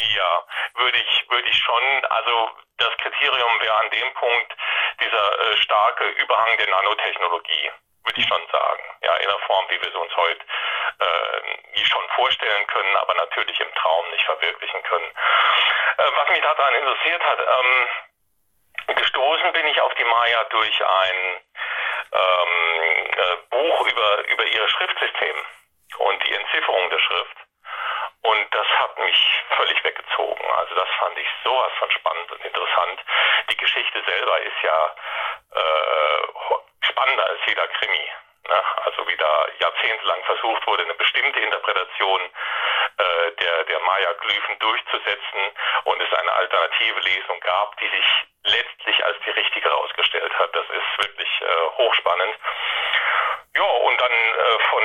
Ja, 0.00 0.44
würde 0.74 0.98
ich, 0.98 1.30
würde 1.30 1.48
ich 1.48 1.58
schon. 1.58 2.04
Also 2.06 2.50
das 2.78 2.96
Kriterium 2.96 3.60
wäre 3.60 3.74
an 3.74 3.90
dem 3.90 4.14
Punkt 4.14 4.56
dieser 5.00 5.40
äh, 5.40 5.56
starke 5.58 6.04
Überhang 6.04 6.56
der 6.58 6.68
Nanotechnologie, 6.68 7.70
würde 8.04 8.20
ich 8.20 8.26
schon 8.26 8.46
sagen. 8.50 8.82
Ja, 9.02 9.16
in 9.16 9.28
der 9.28 9.38
Form, 9.40 9.66
wie 9.68 9.80
wir 9.80 9.88
es 9.88 9.94
uns 9.94 10.16
heute 10.16 10.40
äh, 11.00 11.40
schon 11.90 12.08
vorstellen 12.14 12.66
können, 12.68 12.96
aber 12.96 13.14
natürlich 13.14 13.58
im 13.60 13.74
Traum 13.74 14.10
nicht 14.10 14.24
verwirklichen 14.24 14.82
können. 14.84 15.10
Äh, 15.98 16.10
was 16.14 16.28
mich 16.30 16.40
daran 16.40 16.74
interessiert 16.74 17.24
hat, 17.24 17.38
ähm, 17.40 18.94
gestoßen 18.94 19.52
bin 19.52 19.66
ich 19.66 19.80
auf 19.80 19.94
die 19.94 20.04
Maya 20.04 20.44
durch 20.44 20.86
ein 20.86 21.40
ähm, 22.12 23.06
äh, 23.16 23.36
Buch 23.50 23.86
über, 23.86 24.28
über 24.28 24.44
ihr 24.46 24.68
Schriftsystem 24.68 25.36
und 25.98 26.26
die 26.26 26.32
Entzifferung 26.32 26.90
der 26.90 26.98
Schrift. 26.98 27.36
Und 28.22 28.54
das 28.54 28.66
hat 28.66 28.98
mich 28.98 29.44
völlig 29.56 29.82
weggezogen. 29.84 30.44
Also 30.56 30.74
das 30.74 30.88
fand 30.98 31.18
ich 31.18 31.28
sowas 31.42 31.72
von 31.78 31.90
spannend 31.90 32.30
und 32.32 32.44
interessant. 32.44 33.00
Die 33.50 33.56
Geschichte 33.56 34.02
selber 34.06 34.40
ist 34.42 34.62
ja 34.62 34.94
äh, 35.54 36.86
spannender 36.86 37.26
als 37.26 37.40
jeder 37.46 37.66
Krimi. 37.68 38.10
Ne? 38.48 38.64
Also 38.84 39.08
wie 39.08 39.16
da 39.16 39.46
jahrzehntelang 39.58 40.22
versucht 40.24 40.66
wurde, 40.66 40.84
eine 40.84 40.94
bestimmte 40.94 41.40
Interpretation 41.40 42.20
äh, 42.98 43.32
der, 43.40 43.64
der 43.64 43.80
Maya-Glyphen 43.80 44.58
durchzusetzen 44.58 45.42
und 45.84 46.02
es 46.02 46.12
eine 46.12 46.32
alternative 46.32 47.00
Lesung 47.00 47.40
gab, 47.40 47.76
die 47.78 47.88
sich 47.88 48.06
letztlich 48.44 49.04
als 49.04 49.16
die 49.24 49.30
richtige 49.30 49.68
herausgestellt 49.68 50.38
hat. 50.38 50.54
Das 50.54 50.66
ist 50.68 51.06
wirklich 51.06 51.28
äh, 51.40 51.66
hochspannend. 51.78 52.34
Ja, 53.56 53.62
und 53.62 54.00
dann 54.00 54.12
äh, 54.12 54.58
von, 54.68 54.84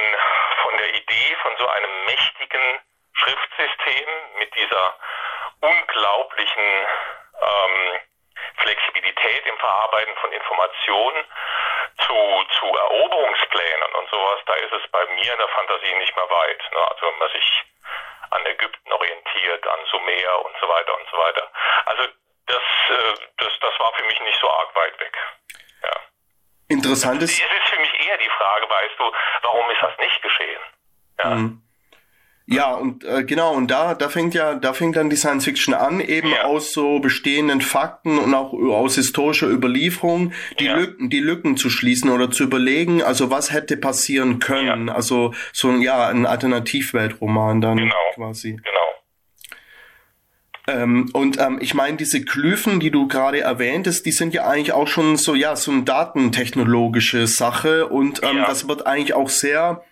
von 0.63 0.77
der 0.77 0.95
Idee 0.95 1.35
von 1.41 1.55
so 1.57 1.67
einem 1.67 2.05
mächtigen 2.05 2.81
Schriftsystem 3.15 4.07
mit 4.37 4.53
dieser 4.55 4.95
unglaublichen 5.61 6.63
ähm, 7.41 7.99
Flexibilität 8.57 9.45
im 9.45 9.57
Verarbeiten 9.57 10.15
von 10.17 10.31
Informationen 10.31 11.23
zu, 12.05 12.13
zu 12.59 12.65
Eroberungsplänen 12.65 13.91
und 13.99 14.09
sowas, 14.09 14.39
da 14.45 14.53
ist 14.55 14.73
es 14.73 14.91
bei 14.91 15.05
mir 15.07 15.31
in 15.31 15.39
der 15.39 15.47
Fantasie 15.49 15.95
nicht 15.95 16.15
mehr 16.15 16.29
weit. 16.29 16.61
Ne? 16.71 16.79
Also 16.91 17.07
wenn 17.07 17.19
man 17.19 17.31
sich 17.31 17.63
an 18.31 18.45
Ägypten 18.45 18.91
orientiert, 18.91 19.67
an 19.67 19.79
Sumer 19.91 20.45
und 20.45 20.55
so 20.59 20.67
weiter 20.67 20.97
und 20.97 21.07
so 21.09 21.17
weiter. 21.17 21.51
Also 21.85 22.03
das, 22.47 22.63
äh, 22.89 23.13
das, 23.37 23.59
das 23.61 23.79
war 23.79 23.93
für 23.93 24.03
mich 24.05 24.19
nicht 24.21 24.39
so 24.39 24.49
arg 24.49 24.75
weit 24.75 24.99
weg. 24.99 25.17
Ja. 25.83 25.91
Interessant 26.67 27.21
ist. 27.21 27.31
Es 27.31 27.39
ist 27.39 27.69
für 27.69 27.79
mich 27.79 28.07
eher 28.07 28.17
die 28.17 28.29
Frage, 28.29 28.69
weißt 28.69 28.99
du, 28.99 29.11
warum 29.43 29.69
ist 29.71 29.81
das 29.81 29.97
nicht 29.99 30.21
geschehen? 30.21 30.61
Ja. 31.19 31.29
Mhm. 31.29 31.64
Ja, 32.47 32.75
und 32.75 33.03
äh, 33.03 33.23
genau, 33.23 33.55
und 33.55 33.71
da, 33.71 33.95
da 33.95 34.07
fängt 34.07 34.35
ja, 34.35 34.53
da 34.53 34.73
fängt 34.73 34.95
dann 34.97 35.09
die 35.09 35.15
Science 35.15 35.45
Fiction 35.45 35.73
an, 35.73 35.99
eben 35.99 36.29
ja. 36.29 36.43
aus 36.43 36.73
so 36.73 36.99
bestehenden 36.99 37.59
Fakten 37.59 38.19
und 38.19 38.35
auch 38.35 38.53
aus 38.53 38.95
historischer 38.95 39.47
Überlieferung 39.47 40.31
die 40.59 40.65
ja. 40.65 40.75
Lücken, 40.75 41.09
die 41.09 41.21
Lücken 41.21 41.57
zu 41.57 41.71
schließen 41.71 42.11
oder 42.11 42.29
zu 42.29 42.43
überlegen, 42.43 43.01
also 43.01 43.31
was 43.31 43.51
hätte 43.51 43.77
passieren 43.77 44.37
können. 44.37 44.89
Ja. 44.89 44.93
Also 44.93 45.33
so 45.53 45.69
ein 45.69 45.81
ja, 45.81 46.07
ein 46.07 46.27
Alternativweltroman 46.27 47.61
dann 47.61 47.77
genau. 47.77 47.95
quasi. 48.13 48.51
Genau. 48.51 48.85
Ähm, 50.67 51.09
und 51.13 51.39
ähm, 51.39 51.57
ich 51.61 51.73
meine, 51.73 51.97
diese 51.97 52.21
Glyphen, 52.21 52.79
die 52.79 52.91
du 52.91 53.07
gerade 53.07 53.39
erwähntest, 53.39 54.05
die 54.05 54.11
sind 54.11 54.33
ja 54.33 54.47
eigentlich 54.47 54.71
auch 54.71 54.87
schon 54.87 55.15
so, 55.15 55.35
ja, 55.35 55.55
so 55.55 55.71
eine 55.71 55.83
datentechnologische 55.83 57.27
Sache 57.27 57.87
und 57.87 58.21
ähm, 58.23 58.43
das 58.47 58.67
wird 58.67 58.87
eigentlich 58.87 59.13
auch 59.13 59.29
sehr, 59.29 59.83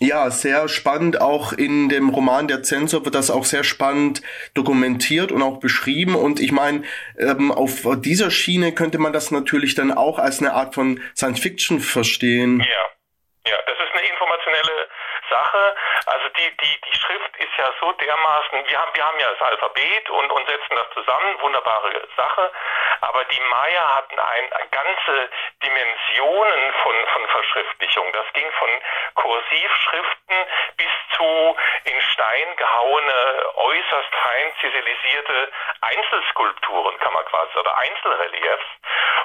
ja, 0.00 0.30
sehr 0.30 0.68
spannend. 0.68 1.20
Auch 1.20 1.52
in 1.52 1.88
dem 1.88 2.08
Roman 2.08 2.48
Der 2.48 2.62
Zensor 2.62 3.04
wird 3.04 3.14
das 3.14 3.30
auch 3.30 3.44
sehr 3.44 3.64
spannend 3.64 4.22
dokumentiert 4.54 5.32
und 5.32 5.42
auch 5.42 5.58
beschrieben. 5.58 6.14
Und 6.14 6.40
ich 6.40 6.52
meine, 6.52 6.82
ähm, 7.18 7.52
auf 7.52 7.86
dieser 8.00 8.30
Schiene 8.30 8.72
könnte 8.72 8.98
man 8.98 9.12
das 9.12 9.30
natürlich 9.30 9.74
dann 9.74 9.92
auch 9.92 10.18
als 10.18 10.40
eine 10.40 10.52
Art 10.52 10.74
von 10.74 11.00
Science 11.16 11.40
Fiction 11.40 11.80
verstehen. 11.80 12.60
Ja, 12.60 13.50
ja, 13.50 13.56
das 13.66 13.76
ist 13.78 13.92
eine 13.92 14.08
informationelle 14.08 14.88
Sache. 15.30 15.74
Also 16.06 16.28
die, 16.36 16.56
die, 16.56 16.80
die 16.80 16.98
Schrift 16.98 17.36
ist 17.36 17.56
ja 17.56 17.72
so 17.80 17.92
dermaßen, 17.92 18.66
wir 18.66 18.78
haben, 18.78 18.94
wir 18.94 19.04
haben 19.06 19.18
ja 19.18 19.30
das 19.30 19.40
Alphabet 19.40 20.10
und, 20.10 20.30
und 20.30 20.46
setzen 20.48 20.76
das 20.76 20.90
zusammen, 20.92 21.40
wunderbare 21.40 22.08
Sache. 22.16 22.52
Aber 23.00 23.24
die 23.24 23.40
Maya 23.40 23.96
hatten 23.96 24.18
ein, 24.18 24.50
ganze 24.70 25.30
Dimensionen 25.62 26.72
von, 26.82 26.94
von 27.12 27.28
Verschriftlichung. 27.28 28.12
Das 28.12 28.26
ging 28.32 28.50
von 28.52 28.68
Kursivschriften 29.14 30.36
bis 30.76 31.16
zu 31.16 31.56
in 31.84 32.00
Stein 32.00 32.56
gehauene, 32.56 33.52
äußerst 33.56 34.14
fein 34.22 34.52
ziselisierte 34.60 35.52
Einzelskulpturen, 35.80 36.98
kann 37.00 37.12
man 37.12 37.24
quasi, 37.26 37.58
oder 37.58 37.76
Einzelreliefs. 37.78 38.64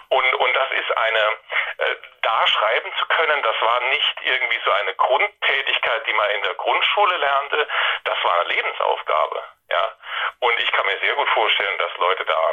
Und, 0.09 0.35
und 0.35 0.55
das 0.55 0.71
ist 0.71 0.97
eine, 0.97 1.37
äh, 1.77 1.95
da 2.21 2.47
schreiben 2.47 2.91
zu 2.97 3.05
können, 3.07 3.41
das 3.43 3.55
war 3.61 3.79
nicht 3.89 4.15
irgendwie 4.21 4.59
so 4.65 4.71
eine 4.71 4.93
Grundtätigkeit, 4.95 6.07
die 6.07 6.13
man 6.13 6.29
in 6.31 6.41
der 6.43 6.55
Grundschule 6.69 7.17
lernte, 7.17 7.67
das 8.03 8.23
war 8.23 8.41
eine 8.41 8.49
Lebensaufgabe. 8.49 9.43
Ja? 9.71 9.91
Und 10.39 10.59
ich 10.59 10.71
kann 10.71 10.85
mir 10.85 10.99
sehr 10.99 11.15
gut 11.15 11.29
vorstellen, 11.29 11.77
dass 11.79 11.97
Leute 11.97 12.25
da 12.25 12.51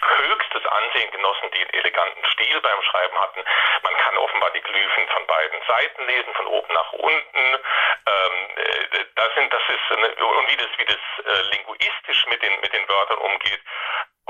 höchstes 0.00 0.64
Ansehen 0.66 1.10
genossen, 1.10 1.50
die 1.52 1.58
einen 1.58 1.70
eleganten 1.70 2.24
Stil 2.26 2.60
beim 2.60 2.80
Schreiben 2.82 3.18
hatten. 3.18 3.44
Man 3.82 3.96
kann 3.96 4.16
offenbar 4.18 4.50
die 4.52 4.60
Glyphen 4.60 5.08
von 5.08 5.26
beiden 5.26 5.60
Seiten 5.66 6.06
lesen, 6.06 6.34
von 6.34 6.46
oben 6.46 6.72
nach 6.72 6.92
unten. 6.92 7.58
Ähm, 8.06 8.48
äh, 8.56 9.04
das 9.16 9.34
sind, 9.34 9.52
das 9.52 9.62
ist 9.68 9.96
eine, 9.96 10.14
und 10.14 10.50
wie 10.50 10.56
das, 10.56 10.68
wie 10.78 10.84
das 10.84 11.02
äh, 11.26 11.42
linguistisch 11.56 12.26
mit 12.26 12.40
den 12.40 12.60
mit 12.60 12.72
den 12.72 12.88
Wörtern 12.88 13.18
umgeht, 13.18 13.60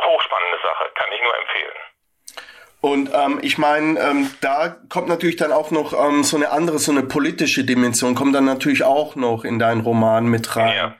hochspannende 0.00 0.59
Sache, 0.62 0.90
kann 0.95 1.12
ich 1.12 1.21
nur 1.21 1.37
empfehlen. 1.37 1.78
Und 2.80 3.11
ähm, 3.12 3.40
ich 3.42 3.58
meine, 3.58 3.99
ähm, 3.99 4.30
da 4.40 4.76
kommt 4.88 5.08
natürlich 5.08 5.37
dann 5.37 5.52
auch 5.52 5.73
noch 5.73 5.92
ähm, 5.92 6.23
so 6.23 6.37
eine 6.37 6.50
andere, 6.50 6.78
so 6.78 6.92
eine 6.92 7.02
politische 7.02 7.64
Dimension, 7.64 8.14
kommt 8.14 8.37
dann 8.37 8.44
natürlich 8.44 8.85
auch 8.85 9.16
noch 9.16 9.42
in 9.44 9.58
deinen 9.58 9.80
Roman 9.80 10.26
mit 10.26 10.54
rein. 10.54 10.76
Ja. 10.76 10.94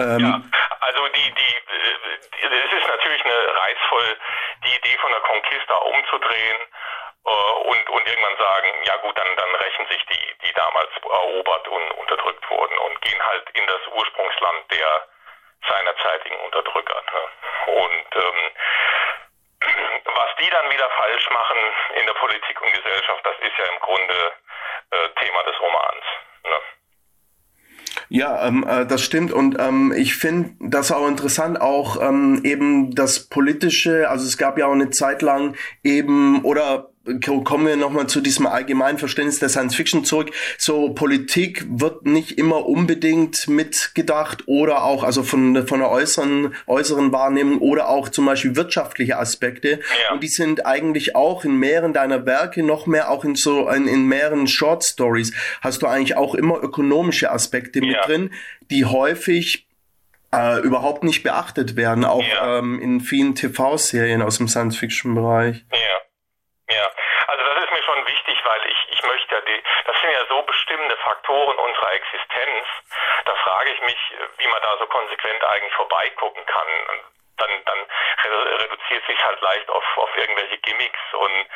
Ähm, 0.00 0.20
ja, 0.20 0.42
also 0.80 1.00
die, 1.14 1.34
die, 1.34 1.54
äh, 1.54 2.50
es 2.50 2.72
ist 2.82 2.88
natürlich 2.88 3.24
eine 3.24 3.34
reizvoll, 3.34 4.16
die 4.64 4.74
Idee 4.74 4.98
von 5.00 5.10
der 5.10 5.20
Conquista 5.20 5.74
umzudrehen 5.76 6.58
äh, 7.26 7.52
und, 7.70 7.90
und 7.90 8.06
irgendwann 8.06 8.38
sagen, 8.38 8.68
ja 8.84 8.96
gut, 8.98 9.16
dann, 9.18 9.30
dann 9.36 9.54
rächen 9.54 9.86
sich 9.90 10.02
die, 10.06 10.46
die 10.46 10.52
damals 10.54 10.90
erobert 11.02 11.68
und 11.68 11.90
unterdrückt 12.02 12.50
wurden 12.50 12.78
und 12.78 13.00
gehen 13.02 13.22
halt 13.22 13.50
in 13.54 13.66
das 13.66 13.86
Ursprungsland 13.94 14.66
der 14.70 15.06
seinerzeitigen 15.68 16.38
Unterdrücker. 16.40 17.02
Ne? 17.06 17.22
Und 17.74 18.08
ähm, 18.16 18.50
die 20.40 20.50
dann 20.50 20.70
wieder 20.70 20.88
falsch 20.96 21.28
machen 21.30 21.58
in 22.00 22.06
der 22.06 22.14
Politik 22.14 22.60
und 22.62 22.72
Gesellschaft, 22.72 23.20
das 23.24 23.34
ist 23.40 23.58
ja 23.58 23.64
im 23.64 23.80
Grunde 23.80 24.32
äh, 24.90 25.08
Thema 25.20 25.42
des 25.44 25.60
Romans. 25.60 26.04
Ne? 26.44 26.58
Ja, 28.08 28.46
ähm, 28.46 28.66
äh, 28.68 28.86
das 28.86 29.02
stimmt 29.02 29.32
und 29.32 29.58
ähm, 29.58 29.92
ich 29.96 30.16
finde 30.16 30.50
das 30.60 30.92
auch 30.92 31.06
interessant, 31.06 31.60
auch 31.60 32.00
ähm, 32.00 32.40
eben 32.44 32.94
das 32.94 33.28
politische, 33.28 34.08
also 34.08 34.24
es 34.24 34.38
gab 34.38 34.58
ja 34.58 34.66
auch 34.66 34.72
eine 34.72 34.90
Zeit 34.90 35.22
lang 35.22 35.56
eben 35.82 36.42
oder 36.44 36.90
kommen 37.44 37.66
wir 37.66 37.76
nochmal 37.76 38.06
zu 38.06 38.20
diesem 38.20 38.46
allgemeinen 38.46 38.98
Verständnis 38.98 39.38
der 39.38 39.48
Science 39.48 39.74
Fiction 39.74 40.04
zurück. 40.04 40.30
So 40.58 40.90
Politik 40.90 41.66
wird 41.68 42.06
nicht 42.06 42.38
immer 42.38 42.66
unbedingt 42.66 43.48
mitgedacht 43.48 44.44
oder 44.46 44.84
auch 44.84 45.02
also 45.04 45.22
von 45.22 45.66
von 45.66 45.80
der 45.80 45.90
äußeren 45.90 46.54
äußeren 46.66 47.12
Wahrnehmung 47.12 47.58
oder 47.58 47.88
auch 47.88 48.08
zum 48.08 48.26
Beispiel 48.26 48.56
wirtschaftliche 48.56 49.18
Aspekte. 49.18 49.80
Ja. 49.80 50.14
Und 50.14 50.22
die 50.22 50.28
sind 50.28 50.66
eigentlich 50.66 51.16
auch 51.16 51.44
in 51.44 51.58
mehreren 51.58 51.92
deiner 51.92 52.26
Werke 52.26 52.62
noch 52.62 52.86
mehr 52.86 53.10
auch 53.10 53.24
in 53.24 53.34
so 53.34 53.68
in, 53.68 53.86
in 53.86 54.06
mehreren 54.06 54.46
Short 54.46 54.84
Stories 54.84 55.32
hast 55.60 55.82
du 55.82 55.86
eigentlich 55.86 56.16
auch 56.16 56.34
immer 56.34 56.62
ökonomische 56.62 57.30
Aspekte 57.30 57.80
mit 57.80 57.96
drin, 58.06 58.30
die 58.70 58.84
häufig 58.84 59.68
äh, 60.32 60.60
überhaupt 60.60 61.04
nicht 61.04 61.22
beachtet 61.22 61.76
werden, 61.76 62.04
auch 62.04 62.22
ja. 62.22 62.58
ähm, 62.58 62.80
in 62.80 63.00
vielen 63.00 63.34
TV-Serien 63.34 64.22
aus 64.22 64.38
dem 64.38 64.48
Science-Fiction-Bereich. 64.48 65.64
Ja. 65.72 65.78
Ja, 66.70 66.90
also 67.28 67.44
das 67.44 67.64
ist 67.64 67.72
mir 67.72 67.82
schon 67.82 68.06
wichtig, 68.06 68.44
weil 68.44 68.66
ich, 68.66 68.88
ich 68.90 69.02
möchte 69.02 69.34
ja 69.34 69.40
die, 69.40 69.62
das 69.86 70.00
sind 70.00 70.12
ja 70.12 70.26
so 70.28 70.42
bestimmende 70.42 70.96
Faktoren 70.98 71.56
unserer 71.56 71.92
Existenz. 71.94 72.66
Da 73.24 73.34
frage 73.36 73.70
ich 73.70 73.80
mich, 73.80 73.98
wie 74.36 74.48
man 74.48 74.60
da 74.60 74.76
so 74.78 74.86
konsequent 74.86 75.42
eigentlich 75.44 75.72
vorbeigucken 75.74 76.44
kann. 76.44 76.66
Dann, 77.38 77.64
dann 77.64 77.86
reduziert 78.58 79.06
sich 79.06 79.24
halt 79.24 79.40
leicht 79.40 79.70
auf, 79.70 79.84
auf 79.96 80.16
irgendwelche 80.16 80.58
Gimmicks 80.58 81.00
und 81.12 81.46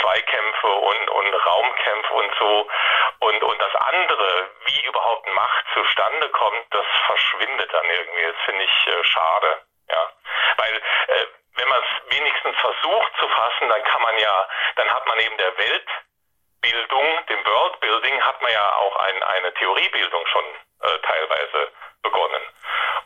Zweikämpfe 0.00 0.68
und, 0.68 1.10
und 1.10 1.34
Raumkämpfe 1.46 2.14
und 2.14 2.34
so. 2.38 2.70
Und, 3.18 3.42
und 3.42 3.60
das 3.60 3.74
andere, 3.74 4.50
wie 4.66 4.86
überhaupt 4.86 5.26
Macht 5.34 5.64
zustande 5.74 6.28
kommt, 6.30 6.64
das 6.70 6.86
verschwindet 7.06 7.72
dann 7.74 7.90
irgendwie. 7.90 8.22
Das 8.22 8.40
finde 8.44 8.64
ich 8.64 8.86
äh, 8.86 9.04
schade. 9.04 9.62
Ja, 9.90 10.12
weil 10.56 10.76
äh, 11.08 11.26
wenn 11.62 11.68
man 11.68 11.80
es 11.80 12.16
wenigstens 12.16 12.56
versucht 12.58 13.12
zu 13.20 13.28
fassen, 13.28 13.68
dann 13.68 13.84
kann 13.84 14.02
man 14.02 14.18
ja, 14.18 14.48
dann 14.76 14.90
hat 14.90 15.06
man 15.06 15.18
eben 15.20 15.36
der 15.36 15.56
Weltbildung, 15.56 17.26
dem 17.28 17.46
Worldbuilding, 17.46 18.20
hat 18.20 18.42
man 18.42 18.52
ja 18.52 18.74
auch 18.74 18.96
ein, 18.96 19.22
eine 19.22 19.54
Theoriebildung 19.54 20.26
schon 20.26 20.44
äh, 20.82 20.98
teilweise 21.06 21.72
begonnen. 22.02 22.42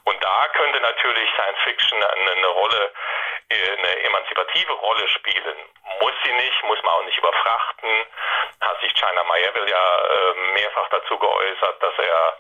Und 0.05 0.25
da 0.25 0.49
könnte 0.55 0.81
natürlich 0.81 1.31
Science 1.35 1.59
Fiction 1.65 2.03
eine, 2.03 2.31
eine 2.31 2.47
Rolle, 2.47 2.93
äh, 3.51 3.73
eine 3.77 4.03
emanzipative 4.05 4.73
Rolle 4.73 5.07
spielen. 5.09 5.57
Muss 6.01 6.15
sie 6.25 6.33
nicht, 6.33 6.63
muss 6.63 6.83
man 6.83 6.95
auch 6.95 7.05
nicht 7.05 7.19
überfrachten. 7.19 7.91
Hat 8.63 8.81
sich 8.81 8.95
China 8.95 9.23
Mayeville 9.25 9.71
ja 9.71 9.99
äh, 9.99 10.35
mehrfach 10.55 10.89
dazu 10.89 11.19
geäußert, 11.19 11.83
dass 11.83 11.99
er 11.99 12.39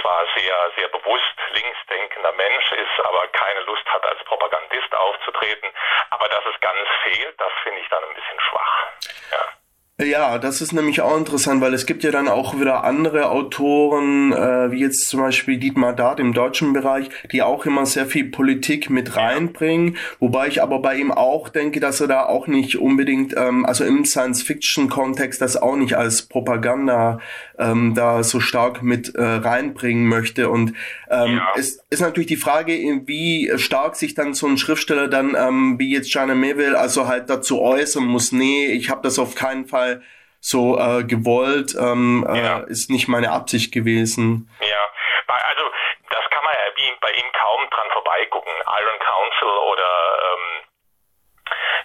zwar 0.00 0.24
sehr, 0.36 0.56
sehr 0.76 0.88
bewusst 0.88 1.36
linksdenkender 1.52 2.32
Mensch 2.32 2.72
ist, 2.72 3.04
aber 3.04 3.26
keine 3.28 3.60
Lust 3.60 3.86
hat, 3.86 4.04
als 4.06 4.22
Propagandist 4.24 4.94
aufzutreten. 4.94 5.68
Aber 6.10 6.28
dass 6.28 6.44
es 6.52 6.60
ganz 6.60 6.88
fehlt, 7.02 7.40
das 7.40 7.52
finde 7.62 7.80
ich 7.80 7.88
dann 7.88 8.04
ein 8.04 8.14
bisschen 8.14 8.40
schwach. 8.40 8.86
Ja. 9.30 9.60
Ja, 10.02 10.38
das 10.38 10.62
ist 10.62 10.72
nämlich 10.72 11.02
auch 11.02 11.16
interessant, 11.16 11.60
weil 11.60 11.74
es 11.74 11.84
gibt 11.84 12.04
ja 12.04 12.10
dann 12.10 12.26
auch 12.26 12.58
wieder 12.58 12.84
andere 12.84 13.28
Autoren, 13.28 14.32
äh, 14.32 14.70
wie 14.70 14.80
jetzt 14.80 15.08
zum 15.08 15.20
Beispiel 15.20 15.58
Dietmar 15.58 15.92
Dart 15.92 16.20
im 16.20 16.32
deutschen 16.32 16.72
Bereich, 16.72 17.10
die 17.30 17.42
auch 17.42 17.66
immer 17.66 17.84
sehr 17.84 18.06
viel 18.06 18.30
Politik 18.30 18.88
mit 18.88 19.16
reinbringen, 19.16 19.98
wobei 20.18 20.48
ich 20.48 20.62
aber 20.62 20.78
bei 20.78 20.94
ihm 20.94 21.12
auch 21.12 21.50
denke, 21.50 21.80
dass 21.80 22.00
er 22.00 22.06
da 22.06 22.24
auch 22.24 22.46
nicht 22.46 22.76
unbedingt, 22.76 23.36
ähm, 23.36 23.66
also 23.66 23.84
im 23.84 24.06
Science-Fiction-Kontext 24.06 25.42
das 25.42 25.60
auch 25.60 25.76
nicht 25.76 25.98
als 25.98 26.26
Propaganda 26.26 27.20
ähm, 27.60 27.94
da 27.94 28.22
so 28.22 28.40
stark 28.40 28.82
mit 28.82 29.14
äh, 29.14 29.22
reinbringen 29.22 30.06
möchte. 30.06 30.48
Und 30.48 30.74
ähm, 31.10 31.36
ja. 31.36 31.52
es 31.56 31.84
ist 31.90 32.00
natürlich 32.00 32.28
die 32.28 32.36
Frage, 32.36 32.72
wie 32.72 33.50
stark 33.56 33.96
sich 33.96 34.14
dann 34.14 34.34
so 34.34 34.46
ein 34.46 34.58
Schriftsteller 34.58 35.08
dann, 35.08 35.36
ähm, 35.36 35.78
wie 35.78 35.92
jetzt 35.92 36.12
Jana 36.12 36.34
Melville, 36.34 36.78
also 36.78 37.06
halt 37.06 37.30
dazu 37.30 37.60
äußern 37.60 38.04
muss, 38.04 38.32
nee, 38.32 38.66
ich 38.66 38.90
habe 38.90 39.02
das 39.02 39.18
auf 39.18 39.34
keinen 39.34 39.66
Fall 39.66 40.02
so 40.40 40.78
äh, 40.78 41.04
gewollt, 41.04 41.76
ähm, 41.78 42.26
äh, 42.28 42.42
ja. 42.42 42.60
äh, 42.60 42.70
ist 42.70 42.90
nicht 42.90 43.08
meine 43.08 43.30
Absicht 43.30 43.72
gewesen. 43.72 44.48
Ja, 44.60 44.82
also 45.28 45.64
das 46.08 46.24
kann 46.30 46.42
man 46.44 46.54
ja 46.54 46.72
bei 47.00 47.12
ihm 47.12 47.28
kaum 47.36 47.60
dran 47.70 47.88
vorbeigucken. 47.92 48.52
Iron 48.64 48.98
Council 48.98 49.52
oder 49.72 49.90
ähm, 50.26 50.49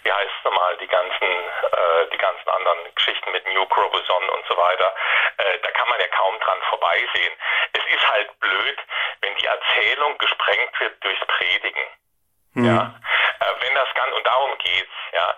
wie 0.05 0.13
heißt 0.13 0.31
es 0.37 0.45
nochmal, 0.45 0.77
die 0.77 0.87
ganzen, 0.87 1.23
äh, 1.23 2.07
die 2.13 2.17
ganzen 2.17 2.47
anderen 2.47 2.93
Geschichten 2.93 3.31
mit 3.31 3.45
New 3.47 3.65
Crobuzon 3.65 4.29
und 4.29 4.45
so 4.47 4.55
weiter, 4.55 4.93
äh, 5.37 5.57
da 5.63 5.71
kann 5.71 5.89
man 5.89 5.99
ja 5.99 6.07
kaum 6.09 6.39
dran 6.39 6.61
vorbeisehen. 6.69 7.33
Es 7.73 7.83
ist 7.87 8.07
halt 8.07 8.39
blöd, 8.39 8.77
wenn 9.21 9.35
die 9.37 9.47
Erzählung 9.47 10.17
gesprengt 10.19 10.79
wird 10.79 11.03
durchs 11.03 11.25
Predigen. 11.25 11.87
Hm. 12.53 12.65
Ja, 12.65 12.93
äh, 13.39 13.53
wenn 13.61 13.73
das 13.73 13.91
ganz, 13.95 14.15
und 14.15 14.27
darum 14.27 14.55
geht's, 14.59 14.93
ja, 15.11 15.35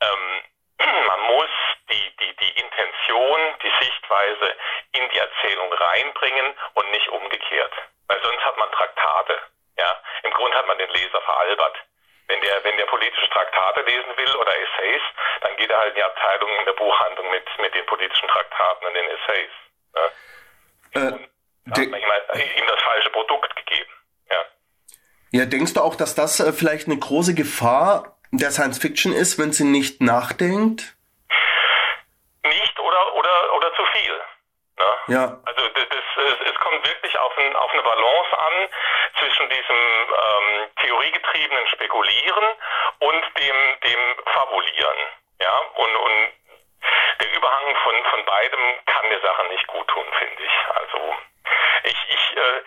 ähm, 0.00 0.42
man 1.06 1.20
muss 1.34 1.50
die, 1.90 2.16
die, 2.16 2.36
die 2.36 2.60
Intention, 2.60 3.40
die 3.62 3.72
Sichtweise 3.84 4.56
in 4.92 5.06
die 5.10 5.18
Erzählung 5.18 5.70
reinbringen 5.70 6.54
und 6.74 6.90
nicht 6.92 7.08
umgekehrt. 7.08 7.74
Weil 8.06 8.22
sonst 8.22 8.42
hat 8.42 8.56
man 8.56 8.72
Traktate. 8.72 9.38
Ja, 9.76 10.00
im 10.22 10.32
Grunde 10.32 10.56
hat 10.56 10.66
man 10.66 10.78
den 10.78 10.88
Leser 10.88 11.20
veralbert. 11.20 11.76
Wenn 12.38 12.46
der, 12.46 12.64
wenn 12.64 12.76
der 12.76 12.86
politische 12.86 13.28
Traktate 13.30 13.82
lesen 13.82 14.16
will 14.16 14.36
oder 14.36 14.52
Essays, 14.52 15.02
dann 15.40 15.56
geht 15.56 15.70
er 15.70 15.78
halt 15.78 15.88
in 15.90 15.94
die 15.96 16.02
Abteilung 16.04 16.48
in 16.60 16.66
der 16.66 16.72
Buchhandlung 16.72 17.30
mit, 17.30 17.44
mit 17.60 17.74
den 17.74 17.84
politischen 17.86 18.28
Traktaten 18.28 18.86
und 18.86 18.94
den 18.94 19.06
Essays. 19.10 19.50
Ja. 19.94 21.08
Äh, 21.08 21.28
da 21.66 21.80
hat 21.82 21.88
man 21.88 22.00
ihm, 22.00 22.08
halt, 22.08 22.58
ihm 22.58 22.66
das 22.66 22.82
falsche 22.82 23.10
Produkt 23.10 23.56
gegeben. 23.56 23.90
Ja. 24.30 24.44
ja, 25.32 25.46
denkst 25.46 25.74
du 25.74 25.80
auch, 25.80 25.96
dass 25.96 26.14
das 26.14 26.38
äh, 26.38 26.52
vielleicht 26.52 26.86
eine 26.86 26.98
große 26.98 27.34
Gefahr 27.34 28.16
der 28.30 28.52
Science 28.52 28.78
Fiction 28.78 29.12
ist, 29.12 29.38
wenn 29.38 29.52
sie 29.52 29.64
nicht 29.64 30.00
nachdenkt? 30.00 30.94
Nicht 32.44 32.78
oder, 32.78 33.14
oder, 33.14 33.54
oder 33.56 33.74
zu 33.74 33.82
viel. 33.94 34.20
Ne? 34.78 34.96
Ja. 35.08 35.24
Also 35.44 35.68
das, 35.74 35.86
es, 35.90 36.50
es 36.50 36.54
kommt 36.60 36.86
wirklich 36.86 37.18
auf, 37.18 37.36
ein, 37.36 37.56
auf 37.56 37.72
eine 37.72 37.82
Balance 37.82 38.38
an 38.38 38.68
zwischen 39.18 39.48
diesem 39.48 39.76
ähm, 39.76 40.70
theoriegetriebenen 40.80 41.66
Spekulieren 41.68 42.44
und 43.00 43.22
dem, 43.38 43.56
dem 43.84 44.24
Fabulieren. 44.32 44.98
Ja, 45.40 45.58
und, 45.58 45.96
und 45.96 46.32
der 47.20 47.32
Überhang 47.34 47.76
von, 47.82 47.94
von 48.10 48.24
beidem 48.24 48.60
kann 48.86 49.10
der 49.10 49.20
Sache 49.20 49.46
nicht 49.48 49.66
gut 49.66 49.86
tun, 49.88 50.06
finde 50.18 50.42
ich. 50.42 50.74
Also 50.74 51.14
ich, 51.84 51.98
ich 52.10 52.36
äh, 52.36 52.62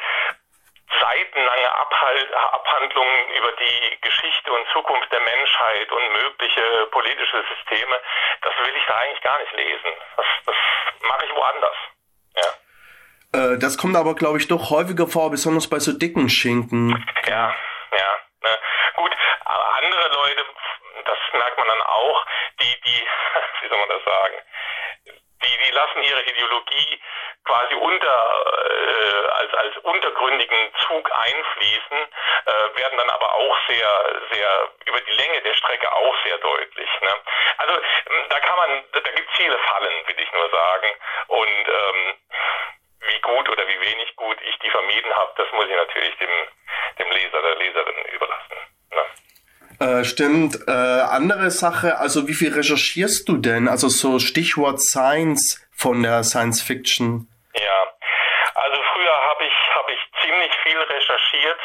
Abhandlungen 1.81 3.29
über 3.37 3.51
die 3.53 4.01
Geschichte 4.01 4.51
und 4.51 4.67
Zukunft 4.73 5.11
der 5.11 5.19
Menschheit 5.21 5.91
und 5.91 6.11
mögliche 6.23 6.87
politische 6.91 7.43
Systeme, 7.55 7.99
das 8.41 8.53
will 8.65 8.73
ich 8.75 8.85
da 8.87 8.97
eigentlich 8.97 9.21
gar 9.21 9.39
nicht 9.39 9.53
lesen. 9.53 9.91
Das, 10.17 10.25
das 10.45 10.55
mache 11.01 11.25
ich 11.25 11.35
woanders. 11.35 11.75
Ja. 12.35 13.53
Äh, 13.53 13.57
das 13.59 13.77
kommt 13.77 13.95
aber, 13.95 14.15
glaube 14.15 14.37
ich, 14.37 14.47
doch 14.47 14.69
häufiger 14.69 15.07
vor, 15.07 15.31
besonders 15.31 15.69
bei 15.69 15.79
so 15.79 15.97
dicken 15.97 16.29
Schinken. 16.29 17.05
Ja, 17.25 17.53
ja. 17.97 18.11
Ne. 18.43 18.57
Gut, 18.95 19.11
andere 19.45 20.09
Leute, 20.13 20.45
das 21.05 21.17
merkt 21.33 21.57
man 21.57 21.67
dann 21.67 21.81
auch, 21.81 22.25
die, 22.59 22.81
die, 22.85 23.07
wie 23.61 23.69
soll 23.69 23.79
man 23.79 23.89
das 23.89 24.03
sagen, 24.03 24.35
die, 25.43 25.57
die 25.65 25.71
lassen 25.71 26.03
ihre 26.03 26.23
Ideologie 26.23 27.01
quasi 27.45 27.75
unter, 27.75 28.45
äh, 28.69 29.27
als, 29.31 29.53
als 29.53 29.77
untergründigen 29.77 30.73
Zug 30.87 31.11
einfließen, 31.11 31.97
äh, 32.45 32.77
werden 32.77 32.97
dann 32.97 33.09
aber 33.09 33.33
auch 33.33 33.57
sehr, 33.67 34.21
sehr 34.31 34.69
über 34.85 34.99
die 35.01 35.11
Länge 35.11 35.41
der 35.41 35.53
Strecke 35.55 35.91
auch 35.91 36.15
sehr 36.23 36.37
deutlich. 36.37 36.89
Ne? 37.01 37.15
Also 37.57 37.81
da 38.29 38.39
kann 38.39 38.57
man, 38.57 38.83
da 38.91 38.99
gibt 38.99 39.29
es 39.29 39.37
viele 39.37 39.57
Fallen, 39.57 40.07
will 40.07 40.19
ich 40.19 40.31
nur 40.31 40.49
sagen. 40.49 40.87
Und 41.27 41.67
ähm, 41.67 42.15
wie 43.01 43.21
gut 43.21 43.49
oder 43.49 43.67
wie 43.67 43.81
wenig 43.81 44.15
gut 44.15 44.37
ich 44.41 44.57
die 44.59 44.69
vermieden 44.69 45.13
habe, 45.15 45.33
das 45.37 45.51
muss 45.53 45.65
ich 45.65 45.75
natürlich 45.75 46.15
dem, 46.17 46.29
dem 46.99 47.11
Leser, 47.11 47.41
der 47.41 47.55
Leserin 47.55 48.05
überlassen. 48.13 48.57
Ne? 48.91 49.05
Äh, 49.81 50.03
stimmt. 50.05 50.53
Äh, 50.67 50.71
andere 50.71 51.49
Sache, 51.49 51.97
also 51.97 52.27
wie 52.27 52.35
viel 52.35 52.53
recherchierst 52.53 53.27
du 53.27 53.37
denn? 53.37 53.67
Also 53.67 53.89
so 53.89 54.19
Stichwort 54.19 54.79
Science 54.79 55.57
von 55.73 56.03
der 56.03 56.21
Science 56.21 56.61
Fiction. 56.61 57.25
Ja, 57.57 57.79
also 58.53 58.79
früher 58.93 59.17
habe 59.29 59.43
ich, 59.43 59.57
hab 59.73 59.89
ich 59.89 60.01
ziemlich 60.21 60.53
viel 60.61 60.77
recherchiert, 60.77 61.59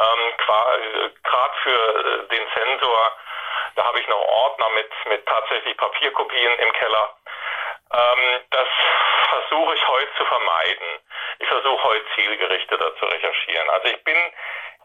ähm, 0.00 0.22
gerade 0.38 1.54
für 1.62 1.76
äh, 1.76 2.28
den 2.32 2.46
Sensor. 2.56 3.12
Da 3.76 3.84
habe 3.84 4.00
ich 4.00 4.08
noch 4.08 4.16
Ordner 4.16 4.70
mit, 4.74 4.88
mit 5.10 5.26
tatsächlich 5.26 5.76
Papierkopien 5.76 6.52
im 6.60 6.72
Keller. 6.72 7.16
Ähm, 7.92 8.40
das 8.48 8.68
versuche 9.28 9.74
ich 9.74 9.88
heute 9.88 10.10
zu 10.16 10.24
vermeiden. 10.24 10.88
Ich 11.38 11.48
versuche 11.48 11.84
heute 11.84 12.04
zielgerichteter 12.14 12.96
zu 12.96 13.04
recherchieren. 13.04 13.68
Also 13.68 13.88
ich 13.88 14.02
bin 14.04 14.16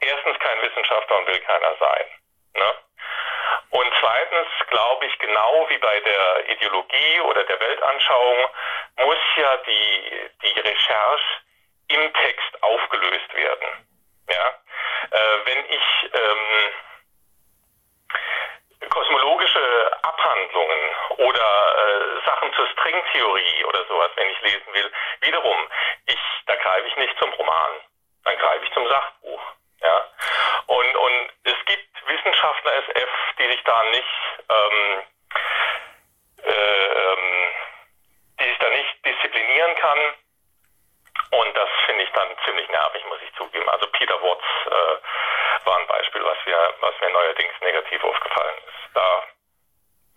erstens 0.02 0.38
kein 0.40 0.62
Wissenschaftler 0.62 1.18
und 1.20 1.28
will 1.28 1.40
keiner 1.40 1.76
sein. 1.80 2.23
Ne? 2.56 2.74
Und 3.72 3.94
zweitens 4.00 4.48
glaube 4.68 5.06
ich, 5.08 5.18
genau 5.20 5.66
wie 5.70 5.78
bei 5.78 6.00
der 6.00 6.50
Ideologie 6.50 7.20
oder 7.22 7.44
der 7.44 7.60
Weltanschauung, 7.60 8.48
muss 8.98 9.18
ja 9.36 9.58
die, 9.58 10.30
die 10.44 10.60
Recherche 10.60 11.42
im 11.88 12.14
Text 12.14 12.64
aufgelöst 12.64 13.34
werden. 13.34 13.88
Ja? 14.30 14.54
Äh, 15.12 15.46
wenn 15.46 15.66
ich 15.70 16.12
ähm, 16.14 16.74
kosmologische 18.90 19.98
Abhandlungen 20.04 20.80
oder 21.18 21.42
äh, 21.42 22.26
Sachen 22.26 22.54
zur 22.54 22.68
Stringtheorie 22.68 23.66
oder 23.66 23.86
sowas, 23.88 24.12
wenn 24.16 24.30
ich 24.30 24.42
lesen 24.42 24.74
will, 24.74 24.92
wiederum, 25.22 25.58
ich, 26.06 26.20
da 26.46 26.56
greife 26.56 26.88
ich 26.88 26.96
nicht 26.98 27.18
zum 27.20 27.32
Roman, 27.34 27.72
dann 28.24 28.38
greife 28.38 28.66
ich 28.66 28.74
zum 28.74 28.88
Sachbuch. 28.88 29.42
Ja? 29.82 30.08
Und, 30.68 30.96
und 30.96 31.32
Wissenschaftler 32.08 32.74
SF, 32.74 33.10
die 33.40 33.48
sich 33.48 33.64
da 33.64 33.84
nicht 33.92 34.08
ähm, 34.50 35.04
äh, 36.44 36.52
ähm, 36.52 37.48
die 38.40 38.44
sich 38.44 38.58
da 38.60 38.70
nicht 38.70 39.06
disziplinieren 39.06 39.76
kann. 39.76 40.00
Und 41.32 41.58
das 41.58 41.70
finde 41.86 42.04
ich 42.04 42.12
dann 42.12 42.28
ziemlich 42.46 42.68
nervig, 42.70 43.04
muss 43.06 43.20
ich 43.26 43.34
zugeben. 43.36 43.68
Also 43.70 43.88
Peter 43.88 44.22
Watts 44.22 44.46
äh, 44.66 45.66
war 45.66 45.80
ein 45.80 45.88
Beispiel, 45.88 46.24
was 46.24 46.38
mir, 46.46 46.74
was 46.82 46.94
mir 47.02 47.10
neuerdings 47.10 47.54
negativ 47.62 48.04
aufgefallen 48.04 48.56
ist. 48.68 48.96
Da 48.96 49.24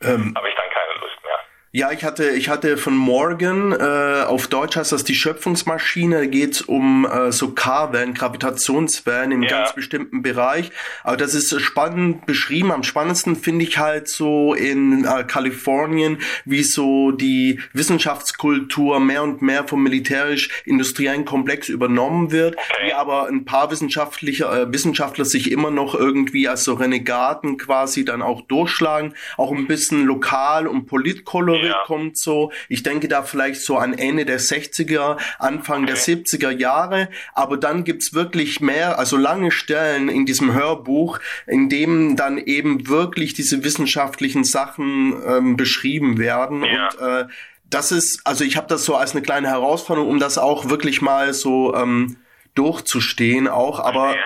ähm, 0.02 0.34
habe 0.36 0.48
ich 0.48 0.54
dann 0.56 0.70
keine 0.70 0.92
Lust 0.94 1.22
mehr. 1.24 1.40
Ja, 1.76 1.92
ich 1.92 2.04
hatte, 2.04 2.30
ich 2.30 2.48
hatte 2.48 2.78
von 2.78 2.96
Morgan, 2.96 3.70
äh, 3.72 4.24
auf 4.24 4.46
Deutsch 4.46 4.76
heißt 4.76 4.92
das 4.92 5.04
die 5.04 5.14
Schöpfungsmaschine, 5.14 6.26
geht's 6.26 6.62
um 6.62 7.04
äh, 7.04 7.30
so 7.32 7.50
K-Wellen, 7.50 8.14
Gravitationswellen 8.14 9.30
im 9.30 9.42
ja. 9.42 9.50
ganz 9.50 9.74
bestimmten 9.74 10.22
Bereich. 10.22 10.70
Aber 11.04 11.18
das 11.18 11.34
ist 11.34 11.60
spannend 11.60 12.24
beschrieben. 12.24 12.72
Am 12.72 12.82
spannendsten 12.82 13.36
finde 13.36 13.66
ich 13.66 13.76
halt 13.76 14.08
so 14.08 14.54
in 14.54 15.04
äh, 15.04 15.24
Kalifornien, 15.24 16.16
wie 16.46 16.62
so 16.62 17.10
die 17.10 17.60
Wissenschaftskultur 17.74 18.98
mehr 18.98 19.22
und 19.22 19.42
mehr 19.42 19.68
vom 19.68 19.82
militärisch-industriellen 19.82 21.26
Komplex 21.26 21.68
übernommen 21.68 22.32
wird, 22.32 22.56
okay. 22.56 22.86
wie 22.86 22.94
aber 22.94 23.28
ein 23.28 23.44
paar 23.44 23.70
wissenschaftliche, 23.70 24.46
äh, 24.46 24.72
Wissenschaftler 24.72 25.26
sich 25.26 25.52
immer 25.52 25.70
noch 25.70 25.94
irgendwie 25.94 26.48
als 26.48 26.64
so 26.64 26.72
Renegaten 26.72 27.58
quasi 27.58 28.06
dann 28.06 28.22
auch 28.22 28.40
durchschlagen, 28.40 29.12
auch 29.36 29.52
ein 29.52 29.66
bisschen 29.66 30.06
lokal 30.06 30.66
und 30.66 30.86
politkolorit 31.66 31.70
ja. 31.70 31.84
kommt 31.86 32.18
so. 32.18 32.52
Ich 32.68 32.82
denke 32.82 33.08
da 33.08 33.22
vielleicht 33.22 33.60
so 33.60 33.76
an 33.78 33.94
Ende 33.94 34.24
der 34.24 34.40
60er, 34.40 35.18
Anfang 35.38 35.84
okay. 35.84 35.94
der 35.94 35.96
70er 35.96 36.50
Jahre. 36.50 37.08
Aber 37.34 37.56
dann 37.56 37.84
gibt's 37.84 38.14
wirklich 38.14 38.60
mehr, 38.60 38.98
also 38.98 39.16
lange 39.16 39.50
Stellen 39.50 40.08
in 40.08 40.26
diesem 40.26 40.54
Hörbuch, 40.54 41.18
in 41.46 41.68
dem 41.68 42.16
dann 42.16 42.38
eben 42.38 42.88
wirklich 42.88 43.34
diese 43.34 43.64
wissenschaftlichen 43.64 44.44
Sachen 44.44 45.14
ähm, 45.26 45.56
beschrieben 45.56 46.18
werden. 46.18 46.64
Ja. 46.64 46.88
Und 46.88 47.00
äh, 47.00 47.24
das 47.68 47.90
ist, 47.90 48.20
also 48.24 48.44
ich 48.44 48.56
habe 48.56 48.68
das 48.68 48.84
so 48.84 48.94
als 48.94 49.12
eine 49.12 49.22
kleine 49.22 49.48
Herausforderung, 49.48 50.08
um 50.08 50.20
das 50.20 50.38
auch 50.38 50.68
wirklich 50.68 51.02
mal 51.02 51.34
so 51.34 51.74
ähm, 51.74 52.16
durchzustehen 52.54 53.48
auch. 53.48 53.80
Aber 53.80 54.10
okay 54.10 54.20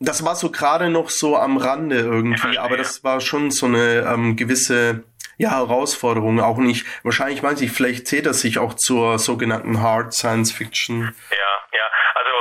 das 0.00 0.24
war 0.24 0.36
so 0.36 0.50
gerade 0.50 0.90
noch 0.90 1.10
so 1.10 1.36
am 1.36 1.56
Rande 1.56 1.98
irgendwie, 1.98 2.58
aber 2.58 2.76
das 2.76 3.04
war 3.04 3.20
schon 3.20 3.50
so 3.50 3.66
eine 3.66 4.06
ähm, 4.12 4.36
gewisse 4.36 5.04
ja, 5.36 5.50
Herausforderungen 5.50 6.40
auch 6.40 6.58
nicht. 6.58 6.86
Wahrscheinlich 7.02 7.42
weiß 7.42 7.60
ich, 7.62 7.72
vielleicht 7.72 8.06
zählt 8.06 8.26
das 8.26 8.40
sich 8.40 8.58
auch 8.58 8.74
zur 8.74 9.18
sogenannten 9.18 9.82
Hard 9.82 10.14
Science 10.14 10.52
Fiction. 10.52 11.14
Ja, 11.30 11.54
ja. 11.72 11.86
Also 12.14 12.34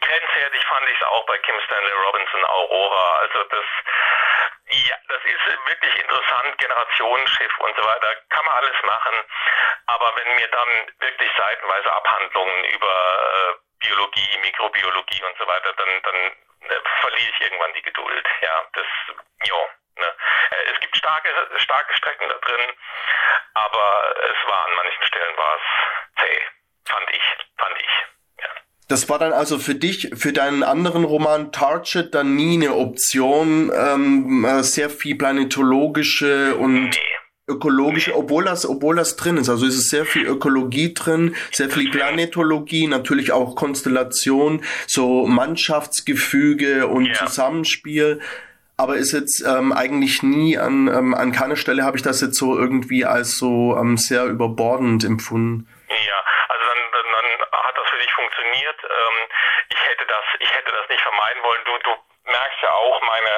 grenzwertig 0.00 0.64
fand 0.66 0.86
ich 0.88 0.96
es 1.00 1.06
auch 1.06 1.26
bei 1.26 1.38
Kim 1.38 1.54
Stanley 1.64 1.92
Robinson 2.06 2.44
Aurora. 2.44 3.18
Also 3.20 3.38
das 3.50 3.64
ja, 4.74 4.96
das 5.08 5.22
ist 5.24 5.66
wirklich 5.66 5.94
interessant, 5.96 6.58
Generationenschiff 6.58 7.58
und 7.58 7.76
so 7.76 7.84
weiter, 7.84 8.16
kann 8.30 8.44
man 8.44 8.54
alles 8.56 8.76
machen. 8.82 9.14
Aber 9.86 10.12
wenn 10.16 10.34
mir 10.36 10.48
dann 10.48 10.68
wirklich 10.98 11.30
seitenweise 11.36 11.92
Abhandlungen 11.92 12.64
über 12.64 12.88
äh, 12.88 13.86
Biologie, 13.86 14.38
Mikrobiologie 14.42 15.22
und 15.22 15.36
so 15.38 15.46
weiter, 15.46 15.72
dann, 15.74 16.02
dann 16.02 16.16
äh, 16.70 16.80
verliere 17.00 17.30
ich 17.30 17.40
irgendwann 17.40 17.74
die 17.74 17.82
Geduld. 17.82 18.26
Ja, 18.40 18.62
das, 18.72 18.86
ja. 19.44 19.56
Ne? 19.98 20.06
Äh, 20.50 20.72
es 20.72 20.80
gibt 20.80 20.96
starke, 20.96 21.28
starke 21.56 21.94
Strecken 21.94 22.28
da 22.28 22.38
drin, 22.46 22.66
aber 23.54 24.14
es 24.30 24.50
war 24.50 24.66
an 24.66 24.74
manchen 24.76 25.04
Stellen 25.04 25.36
war 25.36 25.56
es 25.56 26.20
zäh, 26.20 26.40
fand 26.84 27.06
ich, 27.10 27.22
fand 27.56 27.76
ich. 27.78 28.42
Ja. 28.42 28.50
Das 28.88 29.08
war 29.08 29.18
dann 29.18 29.32
also 29.32 29.58
für 29.58 29.74
dich, 29.74 30.10
für 30.14 30.32
deinen 30.32 30.62
anderen 30.62 31.04
Roman 31.04 31.52
Target 31.52 32.14
dann 32.14 32.34
nie 32.34 32.56
eine 32.56 32.74
Option, 32.74 33.72
ähm, 33.74 34.44
äh, 34.44 34.62
sehr 34.62 34.90
viel 34.90 35.16
planetologische 35.16 36.56
und 36.56 36.90
nee. 36.90 36.98
ökologische, 37.46 38.10
nee. 38.10 38.16
obwohl 38.16 38.44
das, 38.44 38.66
obwohl 38.66 38.96
das 38.96 39.16
drin 39.16 39.36
ist. 39.36 39.48
Also 39.48 39.66
ist 39.66 39.78
es 39.78 39.88
sehr 39.88 40.04
viel 40.04 40.26
Ökologie 40.26 40.94
drin, 40.94 41.36
sehr 41.52 41.70
viel 41.70 41.90
Planetologie, 41.90 42.88
natürlich 42.88 43.30
auch 43.30 43.54
Konstellation, 43.54 44.64
so 44.86 45.26
Mannschaftsgefüge 45.26 46.88
und 46.88 47.06
ja. 47.06 47.14
Zusammenspiel. 47.14 48.20
Aber 48.76 48.96
ist 48.96 49.12
jetzt 49.12 49.40
ähm, 49.46 49.72
eigentlich 49.72 50.22
nie 50.22 50.58
an, 50.58 50.88
ähm, 50.88 51.14
an 51.14 51.32
keiner 51.32 51.56
Stelle 51.56 51.84
habe 51.84 51.96
ich 51.96 52.02
das 52.02 52.20
jetzt 52.20 52.38
so 52.38 52.58
irgendwie 52.58 53.04
als 53.04 53.38
so 53.38 53.76
ähm, 53.78 53.96
sehr 53.96 54.24
überbordend 54.26 55.04
empfunden. 55.04 55.70
Ja, 55.88 56.18
also 56.48 56.64
dann, 56.66 56.82
dann, 56.92 57.30
hat 57.64 57.76
das 57.78 57.88
für 57.88 57.98
dich 57.98 58.12
funktioniert. 58.12 58.78
Ähm, 58.82 59.16
ich 59.70 59.80
hätte 59.88 60.04
das, 60.06 60.24
ich 60.40 60.50
hätte 60.54 60.72
das 60.72 60.88
nicht 60.88 61.02
vermeiden 61.02 61.42
wollen. 61.42 61.60
Du, 61.64 61.72
du 61.84 61.92
merkst 62.30 62.62
ja 62.62 62.72
auch, 62.72 63.00
meine, 63.02 63.34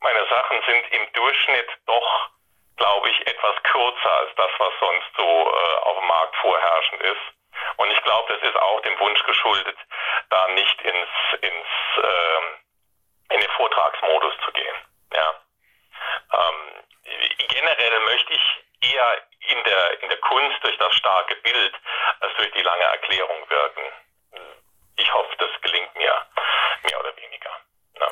meine 0.00 0.26
Sachen 0.28 0.58
sind 0.66 0.84
im 0.90 1.12
Durchschnitt 1.12 1.70
doch, 1.86 2.30
glaube 2.76 3.08
ich, 3.10 3.26
etwas 3.26 3.54
kürzer 3.62 4.12
als 4.18 4.30
das, 4.36 4.50
was 4.58 4.72
sonst 4.80 5.10
so 5.16 5.22
äh, 5.22 5.76
auf 5.86 5.98
dem 5.98 6.08
Markt 6.08 6.36
vorherrschend 6.36 7.02
ist. 7.02 7.24
Und 7.76 7.90
ich 7.90 8.02
glaube, 8.02 8.34
das 8.34 8.42
ist 8.50 8.56
auch 8.56 8.80
dem 8.82 8.98
Wunsch 8.98 9.22
geschuldet, 9.22 9.76
da 10.30 10.48
nicht 10.48 10.82
ins, 10.82 11.14
ins 11.40 11.70
ähm, 12.02 12.61
in 13.32 13.40
den 13.40 13.50
Vortragsmodus 13.56 14.34
zu 14.44 14.52
gehen. 14.52 14.76
Ja. 15.14 15.34
Ähm, 16.32 16.84
generell 17.48 18.00
möchte 18.06 18.32
ich 18.32 18.92
eher 18.92 19.22
in 19.48 19.64
der, 19.64 20.02
in 20.02 20.08
der 20.08 20.18
Kunst 20.18 20.58
durch 20.62 20.76
das 20.78 20.94
starke 20.94 21.36
Bild 21.36 21.74
als 22.20 22.34
durch 22.36 22.50
die 22.52 22.62
lange 22.62 22.84
Erklärung 22.84 23.48
wirken. 23.48 23.82
Ich 24.96 25.14
hoffe, 25.14 25.34
das 25.38 25.50
gelingt 25.62 25.94
mir 25.96 26.12
mehr 26.84 27.00
oder 27.00 27.16
weniger. 27.16 27.50
Ja. 28.00 28.08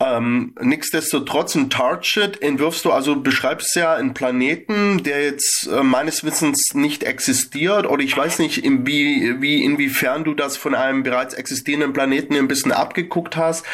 Ähm, 0.00 0.54
nichtsdestotrotz 0.60 1.56
ein 1.56 1.70
Target 1.70 2.40
entwirfst 2.40 2.84
du, 2.84 2.92
also 2.92 3.16
beschreibst 3.16 3.74
ja 3.74 3.94
einen 3.94 4.14
Planeten, 4.14 5.02
der 5.02 5.24
jetzt 5.24 5.66
äh, 5.66 5.82
meines 5.82 6.22
Wissens 6.22 6.72
nicht 6.74 7.02
existiert 7.02 7.84
oder 7.84 8.04
ich 8.04 8.14
mhm. 8.14 8.20
weiß 8.20 8.38
nicht, 8.38 8.64
in 8.64 8.86
wie, 8.86 9.40
wie, 9.40 9.64
inwiefern 9.64 10.22
du 10.22 10.34
das 10.34 10.56
von 10.56 10.76
einem 10.76 11.02
bereits 11.02 11.34
existierenden 11.34 11.92
Planeten 11.92 12.36
ein 12.36 12.46
bisschen 12.46 12.70
abgeguckt 12.70 13.36
hast. 13.36 13.66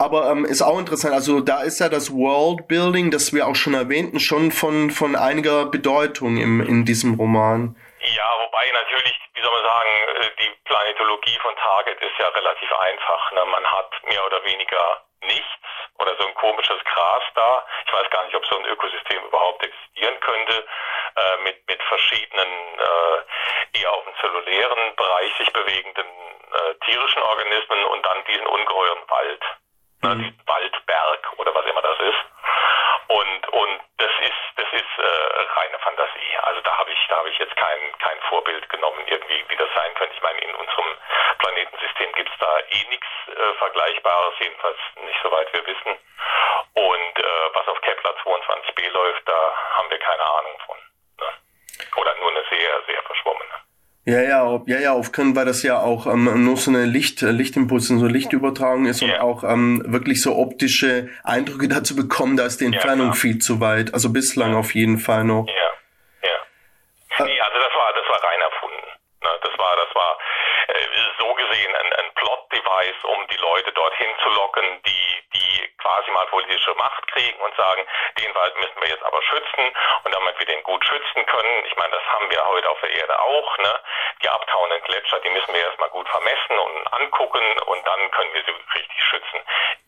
Aber 0.00 0.32
ähm, 0.32 0.46
ist 0.46 0.62
auch 0.62 0.78
interessant, 0.78 1.12
also 1.12 1.44
da 1.44 1.60
ist 1.60 1.78
ja 1.78 1.90
das 1.90 2.08
Worldbuilding, 2.08 3.10
das 3.10 3.34
wir 3.36 3.44
auch 3.46 3.54
schon 3.54 3.74
erwähnten, 3.74 4.18
schon 4.18 4.50
von, 4.50 4.88
von 4.88 5.12
einiger 5.12 5.66
Bedeutung 5.68 6.40
im, 6.40 6.64
in 6.64 6.88
diesem 6.88 7.20
Roman. 7.20 7.76
Ja, 8.00 8.28
wobei 8.40 8.64
natürlich, 8.72 9.12
wie 9.34 9.42
soll 9.42 9.52
man 9.52 9.64
sagen, 9.68 9.92
äh, 10.24 10.30
die 10.40 10.50
Planetologie 10.64 11.36
von 11.44 11.54
Target 11.56 12.00
ist 12.00 12.16
ja 12.16 12.28
relativ 12.28 12.72
einfach. 12.72 13.32
Ne? 13.32 13.44
Man 13.44 13.64
hat 13.68 13.92
mehr 14.08 14.24
oder 14.24 14.42
weniger 14.42 15.04
nichts 15.20 15.68
oder 16.00 16.16
so 16.16 16.26
ein 16.28 16.34
komisches 16.34 16.80
Gras 16.88 17.24
da. 17.34 17.62
Ich 17.84 17.92
weiß 17.92 18.08
gar 18.08 18.24
nicht, 18.24 18.36
ob 18.36 18.46
so 18.46 18.56
ein 18.56 18.64
Ökosystem 18.72 19.20
überhaupt 19.28 19.60
existieren 19.66 20.18
könnte, 20.20 20.64
äh, 21.16 21.36
mit, 21.44 21.60
mit 21.68 21.82
verschiedenen, 21.92 22.48
äh, 22.48 23.78
eher 23.84 23.92
auf 23.92 24.04
dem 24.04 24.16
zellulären 24.16 24.96
Bereich 24.96 25.36
sich 25.36 25.52
bewegenden 25.52 26.08
äh, 26.08 26.74
tierischen 26.88 27.20
Organismen 27.20 27.84
und 27.84 28.00
dann 28.00 28.24
diesen 28.24 28.46
ungeheuren 28.46 29.04
Wald 29.12 29.44
mhm. 30.02 30.34
Waldberg 30.46 31.32
oder 31.38 31.54
was 31.54 31.66
immer 31.66 31.82
das 31.82 31.98
ist. 32.00 32.22
Und, 33.08 33.48
und 33.48 33.80
das 33.98 34.10
ist, 34.22 34.42
das 34.56 34.68
ist 34.72 34.98
äh, 34.98 35.42
reine 35.58 35.78
Fantasie. 35.80 36.36
Also 36.42 36.60
da 36.60 36.78
habe 36.78 36.92
ich, 36.92 36.98
da 37.08 37.16
habe 37.18 37.28
ich 37.28 37.38
jetzt 37.38 37.56
kein, 37.56 37.98
kein 37.98 38.20
Vorbild 38.28 38.68
genommen, 38.68 39.02
irgendwie, 39.06 39.44
wie 39.48 39.56
das 39.56 39.68
sein 39.74 39.92
könnte. 39.94 40.14
Ich 40.14 40.22
meine, 40.22 40.38
in 40.40 40.54
unserem 40.54 40.96
Planetensystem 41.38 42.12
gibt 42.12 42.30
es 42.30 42.38
da 42.38 42.58
eh 42.70 42.88
nichts 42.88 43.08
äh, 43.28 43.54
Vergleichbares, 43.58 44.34
jedenfalls 44.38 44.78
nicht 45.04 45.18
soweit 45.22 45.52
wir 45.52 45.66
wissen. 45.66 45.98
Und 46.74 47.18
äh, 47.18 47.54
was 47.54 47.66
auf 47.66 47.80
Kepler 47.80 48.14
22b 48.22 48.90
läuft, 48.90 49.28
da 49.28 49.54
haben 49.76 49.90
wir 49.90 49.98
keine 49.98 50.22
Ahnung 50.22 50.58
von. 50.66 50.76
Ne? 51.18 51.26
Oder 51.96 52.14
nur 52.16 52.30
eine 52.30 52.44
sehr, 52.48 52.82
sehr 52.86 53.02
verschwommene. 53.02 53.69
Ja, 54.10 54.22
ja, 54.22 54.60
ja, 54.66 54.78
ja, 54.80 55.00
können, 55.12 55.36
weil 55.36 55.44
das 55.46 55.62
ja 55.62 55.78
auch 55.78 56.06
ähm, 56.06 56.44
nur 56.44 56.56
so 56.56 56.70
eine 56.70 56.84
Licht, 56.84 57.22
äh, 57.22 57.30
Lichtimpuls 57.30 57.90
und 57.90 58.00
so 58.00 58.06
Lichtübertragung 58.06 58.86
ist 58.86 59.02
yeah. 59.02 59.14
und 59.14 59.20
auch 59.20 59.44
ähm, 59.44 59.82
wirklich 59.86 60.20
so 60.20 60.34
optische 60.36 61.08
Eindrücke 61.22 61.68
dazu 61.76 61.94
bekommen, 61.94 62.36
da 62.36 62.44
ist 62.44 62.60
die 62.60 62.66
Entfernung 62.66 63.08
ja, 63.08 63.12
viel 63.12 63.38
zu 63.38 63.60
weit. 63.60 63.94
Also 63.94 64.12
bislang 64.12 64.56
auf 64.56 64.74
jeden 64.74 64.98
Fall 64.98 65.22
noch. 65.22 65.46
Ja, 65.46 65.70
ja. 66.26 67.24
Nee, 67.24 67.40
also 67.40 67.58
das 67.58 67.74
war, 67.76 67.92
das 67.94 68.08
war 68.08 68.18
rein 68.24 68.40
erfunden. 68.40 68.88
Ne? 69.22 69.30
Das 69.42 69.58
war, 69.58 69.76
das 69.76 69.94
war 69.94 70.18
äh, 70.68 70.86
so 71.20 71.34
gesehen 71.34 71.70
ein, 71.70 71.92
ein 72.02 72.10
Plot-Device, 72.14 73.04
um 73.04 73.18
die 73.30 73.38
Leute 73.38 73.70
dorthin 73.72 74.10
zu 74.22 74.28
locken, 74.30 74.64
die, 74.86 75.38
die 75.38 75.59
quasi 75.80 76.10
mal 76.10 76.26
politische 76.26 76.74
Macht 76.74 77.06
kriegen 77.08 77.38
und 77.40 77.54
sagen, 77.56 77.82
den 78.18 78.34
Wald 78.34 78.56
müssen 78.56 78.80
wir 78.80 78.88
jetzt 78.88 79.04
aber 79.04 79.20
schützen 79.22 79.64
und 80.04 80.14
damit 80.14 80.38
wir 80.38 80.46
den 80.46 80.62
gut 80.62 80.84
schützen 80.84 81.26
können, 81.26 81.64
ich 81.66 81.76
meine, 81.76 81.92
das 81.92 82.04
haben 82.08 82.30
wir 82.30 82.44
heute 82.46 82.68
auf 82.70 82.80
der 82.80 82.90
Erde 82.90 83.18
auch, 83.18 83.58
ne? 83.58 83.74
die 84.22 84.28
abtauenden 84.28 84.82
Gletscher, 84.84 85.20
die 85.20 85.30
müssen 85.30 85.54
wir 85.54 85.60
erstmal 85.60 85.90
gut 85.90 86.08
vermessen 86.08 86.58
und 86.58 86.92
angucken 86.92 87.44
und 87.66 87.86
dann 87.86 88.10
können 88.10 88.34
wir 88.34 88.42
sie 88.44 88.78
richtig 88.78 89.02
schützen. 89.04 89.40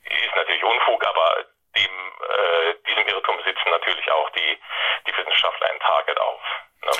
Ist 0.04 0.36
natürlich 0.36 0.64
Unfug, 0.64 1.06
aber 1.06 1.44
dem, 1.76 1.90
äh, 2.20 2.74
diesem 2.88 3.06
Irrtum 3.08 3.36
sitzen 3.44 3.70
natürlich 3.70 4.10
auch 4.10 4.30
die, 4.30 4.58
die 5.06 5.16
Wissenschaftler 5.16 5.72
in 5.72 5.80
Target 5.80 6.20
auf. 6.20 6.40
Ne? 6.84 6.92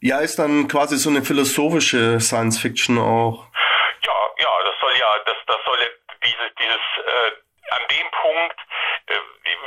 Ja, 0.00 0.20
ist 0.20 0.38
dann 0.38 0.68
quasi 0.68 0.96
so 0.96 1.10
eine 1.10 1.22
philosophische 1.22 2.20
Science 2.20 2.60
Fiction 2.60 2.98
auch. 2.98 3.46
Ja, 4.02 4.18
ja, 4.38 4.50
das 4.64 4.74
soll 4.80 4.96
ja, 4.98 5.18
das, 5.24 5.36
das 5.46 5.58
soll 5.64 5.78
ja 5.80 5.88
dieses, 6.24 6.54
dieses, 6.58 6.84
äh, 7.06 7.30
an 7.70 7.82
dem 7.88 8.10
Punkt 8.10 8.60
äh, 9.06 9.18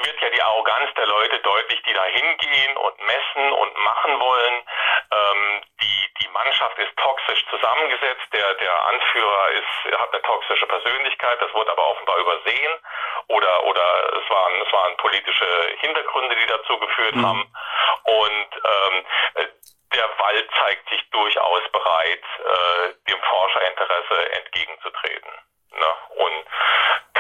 wird 0.04 0.22
ja 0.22 0.30
die 0.30 0.42
Arroganz 0.42 0.94
der 0.96 1.06
Leute 1.08 1.40
deutlich, 1.40 1.82
die 1.84 1.94
da 1.94 2.04
hingehen 2.04 2.78
und 2.78 3.00
messen 3.06 3.52
und 3.52 3.78
machen 3.78 4.20
wollen. 4.20 4.64
Ähm, 5.12 5.62
die, 5.82 6.14
die 6.22 6.28
Mannschaft 6.30 6.78
ist 6.80 6.96
toxisch 6.98 7.46
zusammengesetzt, 7.50 8.28
der, 8.34 8.54
der 8.56 8.86
Anführer 8.86 9.52
ist, 9.52 10.00
hat 10.00 10.14
eine 10.14 10.22
toxische 10.24 10.68
Persönlichkeit, 10.68 11.42
das 11.42 11.54
wurde 11.54 11.72
aber 11.72 11.88
offenbar 11.88 12.18
übersehen. 12.18 12.80
Oder, 13.28 13.64
oder 13.66 14.14
es 14.22 14.30
waren, 14.30 14.62
es 14.66 14.74
waren 14.74 14.98
politische 14.98 15.76
Hintergründe, 15.80 16.36
die 16.36 16.48
dazu 16.48 16.80
geführt 16.80 17.16
mhm. 17.16 17.26
haben. 17.26 17.54
Und 18.04 18.50
ähm, 18.64 19.06
der 19.94 20.10
Wald 20.20 20.50
zeigt 20.60 20.90
sich 20.90 21.10
durchaus 21.12 21.62
bereit, 21.72 22.24
äh, 22.40 22.94
dem 23.10 23.22
Forscherinteresse 23.22 24.32
entgegenzutreten. 24.34 25.32
Ne? 25.72 25.94
Und 26.16 26.46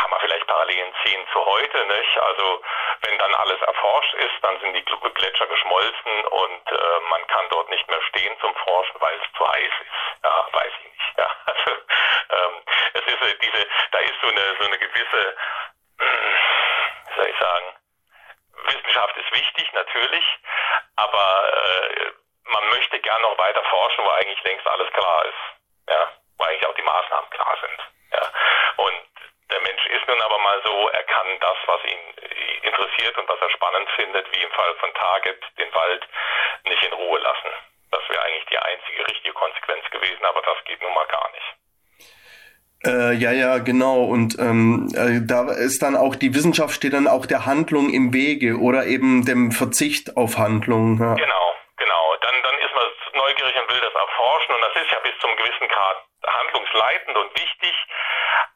kann 0.08 0.12
man 0.12 0.22
vielleicht 0.22 0.48
Parallelen 0.48 0.93
ziehen 1.04 1.28
zu 1.34 1.46
heute, 1.46 1.86
nicht? 1.86 2.17
Also 2.17 2.62
wenn 3.02 3.17
dann 3.20 3.36
alles 3.36 3.62
erforscht 3.62 4.13
ist, 4.13 4.36
dann 4.41 4.58
sind 4.62 4.74
die 4.74 4.86
Gletscher 4.86 5.48
geschmolzen 5.48 6.26
und 6.30 6.72
äh, 6.72 7.00
man 7.10 7.28
kann 7.28 7.46
dort 7.50 7.70
nicht 7.70 7.86
mehr 7.89 8.02
stehen 8.04 8.34
zum 8.39 8.56
Forschen, 8.56 8.96
weil 9.02 9.17
es 9.17 9.38
zu 9.38 9.48
heiß 9.48 9.74
ist. 9.82 10.24
Ja, 10.24 10.48
weiß 10.54 10.72
ich 10.80 10.91
nicht. 10.91 11.17
Ja, 11.17 11.30
also 11.46 11.72
ähm, 11.72 12.62
es 12.93 13.02
ist 13.02 13.22
äh, 13.22 13.38
diese, 13.41 13.67
da 13.91 14.00
ist 14.00 14.15
so 14.22 14.28
eine 14.30 14.56
so 14.60 14.65
eine 14.65 14.78
gewisse, 14.78 15.36
wie 15.98 17.15
soll 17.15 17.28
ich 17.28 17.39
sagen, 17.39 17.65
Wissenschaft 18.63 19.17
ist 19.17 19.32
wichtig 19.34 19.74
natürlich, 19.74 20.26
aber 20.96 21.52
äh, 21.52 22.12
man 22.46 22.70
möchte 22.70 23.00
gern 23.00 23.22
noch 23.24 23.38
weiter 23.38 23.63
forschen, 23.65 24.06
wo 24.06 24.10
eigentlich 24.12 24.43
längst 24.43 24.67
alles 24.67 24.91
klar 24.93 25.26
ist. 25.26 25.89
Ja, 25.89 26.12
wo 26.38 26.46
eigentlich 26.46 26.65
auch 26.65 26.76
die 26.76 26.84
Maßnahmen 26.84 27.30
klar 27.30 27.58
sind. 27.60 27.88
Ja. 28.13 28.32
Und 28.78 29.07
nun 30.08 30.22
aber 30.22 30.39
mal 30.39 30.62
so, 30.65 30.89
er 30.89 31.04
kann 31.04 31.28
das, 31.39 31.58
was 31.65 31.84
ihn 31.86 32.04
interessiert 32.63 33.17
und 33.17 33.28
was 33.30 33.39
er 33.41 33.50
spannend 33.50 33.89
findet, 33.96 34.26
wie 34.34 34.43
im 34.43 34.52
Fall 34.52 34.74
von 34.80 34.93
Target, 34.93 35.41
den 35.58 35.74
Wald 35.74 36.08
nicht 36.65 36.84
in 36.84 36.93
Ruhe 36.93 37.20
lassen. 37.20 37.52
Das 37.91 38.02
wäre 38.10 38.24
eigentlich 38.24 38.46
die 38.52 38.60
einzige 38.60 39.08
richtige 39.08 39.34
Konsequenz 39.34 39.84
gewesen, 39.91 40.24
aber 40.26 40.41
das 40.41 40.58
geht 40.65 40.82
nun 40.82 40.93
mal 40.93 41.08
gar 41.08 41.30
nicht. 41.32 41.58
Äh, 42.86 43.13
ja, 43.13 43.32
ja, 43.32 43.58
genau. 43.58 44.04
Und 44.04 44.38
ähm, 44.39 44.88
äh, 44.93 45.26
da 45.26 45.50
ist 45.52 45.82
dann 45.82 45.96
auch 45.96 46.15
die 46.15 46.36
Wissenschaft 46.36 46.76
steht 46.76 46.93
dann 46.93 47.08
auch 47.08 47.26
der 47.26 47.46
Handlung 47.46 47.89
im 47.89 48.13
Wege 48.13 48.60
oder 48.60 48.86
eben 48.86 49.26
dem 49.26 49.52
Verzicht 49.52 50.15
auf 50.15 50.38
Handlung. 50.38 51.00
Ja. 51.00 51.15
Genau, 51.15 51.48
genau. 51.78 52.15
Dann, 52.22 52.36
dann 52.43 52.58
ist 52.60 52.76
man 52.76 52.86
neugierig 53.15 53.56
und 53.58 53.74
will 53.74 53.82
das 53.82 53.93
erforschen 53.93 54.56
und 54.56 54.62
das 54.62 54.76
ist 54.84 54.91
ja 54.91 55.00
bis 55.00 55.17
zum 55.20 55.36
gewissen 55.38 55.67
Grad 55.67 55.98
handlungsleitend 56.28 57.17
und 57.17 57.34
wichtig. 57.34 57.74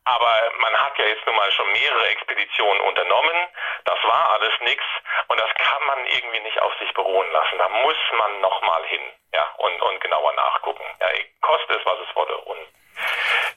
Aber 0.06 0.52
man 0.60 0.74
hat 0.74 0.98
ja 0.98 1.06
jetzt 1.06 1.26
nun 1.28 1.36
mal 1.36 1.52
schon 1.52 1.72
mehrere 1.72 2.08
Expeditionen 2.08 2.82
unternommen. 2.82 3.38
Das 3.86 3.98
war 4.04 4.32
alles 4.32 4.54
nichts 4.62 4.86
und 5.28 5.40
das 5.40 5.50
kann 5.56 5.86
man 5.86 6.00
irgendwie 6.08 6.40
nicht 6.40 6.60
auf 6.62 6.74
sich 6.80 6.92
beruhen 6.94 7.32
lassen. 7.32 7.58
Da 7.58 7.70
muss 7.70 7.98
man 8.18 8.42
nochmal 8.42 8.84
hin 8.86 9.02
ja, 9.34 9.48
und, 9.58 9.82
und 9.82 10.02
genauer 10.02 10.34
nachgucken. 10.34 10.84
Ja, 11.00 11.08
kostet 11.42 11.80
es, 11.80 11.86
was 11.86 12.00
es 12.08 12.16
wolle. 12.16 12.38
Und 12.38 12.60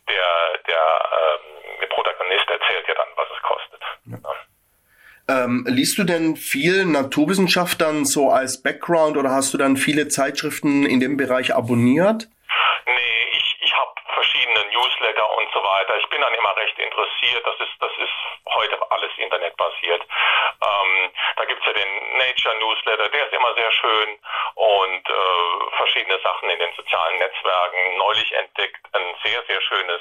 der, 0.09 0.59
der, 0.69 1.09
ähm, 1.13 1.79
der 1.81 1.87
Protagonist 1.87 2.49
erzählt 2.51 2.89
ja 2.89 2.95
dann, 2.95 3.09
was 3.17 3.29
es 3.35 3.43
kostet. 3.43 3.83
Ja. 4.07 5.45
Ähm, 5.45 5.65
liest 5.67 5.97
du 5.97 6.05
denn 6.05 6.37
viel 6.37 6.85
Naturwissenschaft 6.85 7.81
dann 7.81 8.05
so 8.05 8.29
als 8.29 8.63
Background 8.63 9.17
oder 9.17 9.31
hast 9.31 9.55
du 9.55 9.59
dann 9.59 9.79
viele 9.79 10.09
Zeitschriften 10.09 10.85
in 10.85 11.01
dem 11.01 11.17
Bereich 11.17 11.55
abonniert? 11.55 12.29
Nee, 12.85 13.29
ich, 13.33 13.59
ich 13.63 13.75
habe 13.75 13.95
verschiedene 14.55 14.73
Newsletter 14.73 15.37
und 15.37 15.53
so 15.53 15.63
weiter. 15.63 15.97
Ich 15.99 16.09
bin 16.09 16.21
dann 16.21 16.35
immer 16.35 16.57
recht 16.57 16.79
interessiert. 16.79 17.47
Das 17.47 17.59
ist, 17.61 17.73
das 17.81 17.93
ist 17.99 18.13
heute 18.55 18.79
alles 18.91 19.11
internetbasiert. 19.17 20.03
Ähm, 20.03 21.11
da 21.37 21.45
gibt's 21.45 21.67
ja 21.67 21.73
den 21.73 22.19
Nature 22.19 22.57
Newsletter, 22.57 23.09
der 23.09 23.27
ist 23.27 23.33
immer 23.33 23.55
sehr 23.55 23.73
schön 23.73 24.19
und 24.55 25.09
äh, 25.09 25.77
verschiedene 25.77 26.19
Sachen 26.21 26.51
in 26.51 26.59
den 26.59 26.73
sozialen 26.75 27.19
Netzwerken. 27.19 27.97
Neulich 27.99 28.33
entdeckt 28.33 28.81
ein 28.93 29.15
sehr, 29.25 29.43
sehr 29.49 29.61
schönes, 29.61 30.01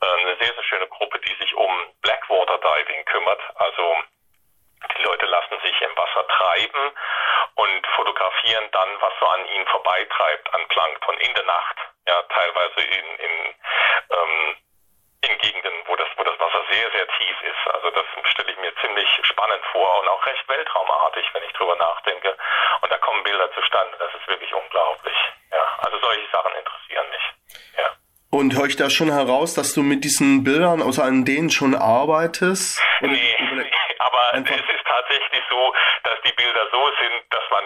äh, 0.00 0.20
eine 0.20 0.36
sehr, 0.36 0.54
sehr 0.54 0.64
schöne 0.64 0.86
Gruppe, 0.88 1.18
die 1.20 1.34
sich 1.34 1.54
um 1.54 1.70
Blackwater 2.02 2.58
Diving 2.58 3.04
kümmert. 3.06 3.40
Also 3.56 3.96
die 4.98 5.02
Leute 5.02 5.26
lassen 5.26 5.58
sich 5.62 5.80
im 5.80 5.96
Wasser 5.96 6.26
treiben 6.26 6.92
und 7.54 7.86
fotografieren 7.94 8.68
dann, 8.72 8.88
was 9.00 9.12
so 9.20 9.26
an 9.26 9.46
ihnen 9.46 9.66
vorbeitreibt 9.66 10.54
an 10.54 10.66
Plankton 10.68 11.18
in 11.18 11.34
der 11.34 11.44
Nacht. 11.44 11.91
Ja, 12.08 12.22
teilweise 12.22 12.80
in, 12.80 13.06
in, 13.18 13.54
ähm, 14.10 14.56
in 15.22 15.38
Gegenden, 15.38 15.72
wo 15.86 15.96
das, 15.96 16.08
wo 16.16 16.24
das 16.24 16.38
Wasser 16.38 16.62
sehr, 16.70 16.90
sehr 16.90 17.06
tief 17.18 17.36
ist. 17.42 17.74
Also 17.74 17.90
das 17.90 18.04
stelle 18.32 18.50
ich 18.50 18.58
mir 18.58 18.74
ziemlich 18.80 19.08
spannend 19.22 19.64
vor 19.70 20.00
und 20.00 20.08
auch 20.08 20.26
recht 20.26 20.48
weltraumartig, 20.48 21.24
wenn 21.32 21.44
ich 21.44 21.52
drüber 21.52 21.76
nachdenke. 21.76 22.36
Und 22.80 22.90
da 22.90 22.98
kommen 22.98 23.22
Bilder 23.22 23.50
zustande. 23.52 23.96
Das 23.98 24.12
ist 24.14 24.26
wirklich 24.26 24.52
unglaublich. 24.52 25.16
Ja, 25.52 25.78
also 25.78 25.98
solche 26.00 26.28
Sachen 26.32 26.52
interessieren 26.58 27.06
mich. 27.10 27.22
Ja. 27.78 27.90
Und 28.30 28.56
höre 28.56 28.66
ich 28.66 28.76
da 28.76 28.90
schon 28.90 29.12
heraus, 29.12 29.54
dass 29.54 29.74
du 29.74 29.82
mit 29.82 30.02
diesen 30.02 30.42
Bildern, 30.42 30.82
also 30.82 31.02
an 31.02 31.24
denen 31.24 31.50
schon 31.50 31.74
arbeitest? 31.74 32.82
Nee, 33.02 33.36
aber 33.98 34.34
es 34.34 34.50
ist 34.50 34.86
tatsächlich 34.86 35.42
so, 35.50 35.74
dass 36.04 36.14
die 36.24 36.32
Bilder 36.32 36.66
so 36.70 36.90
sind, 37.00 37.22
dass 37.30 37.42
man 37.50 37.64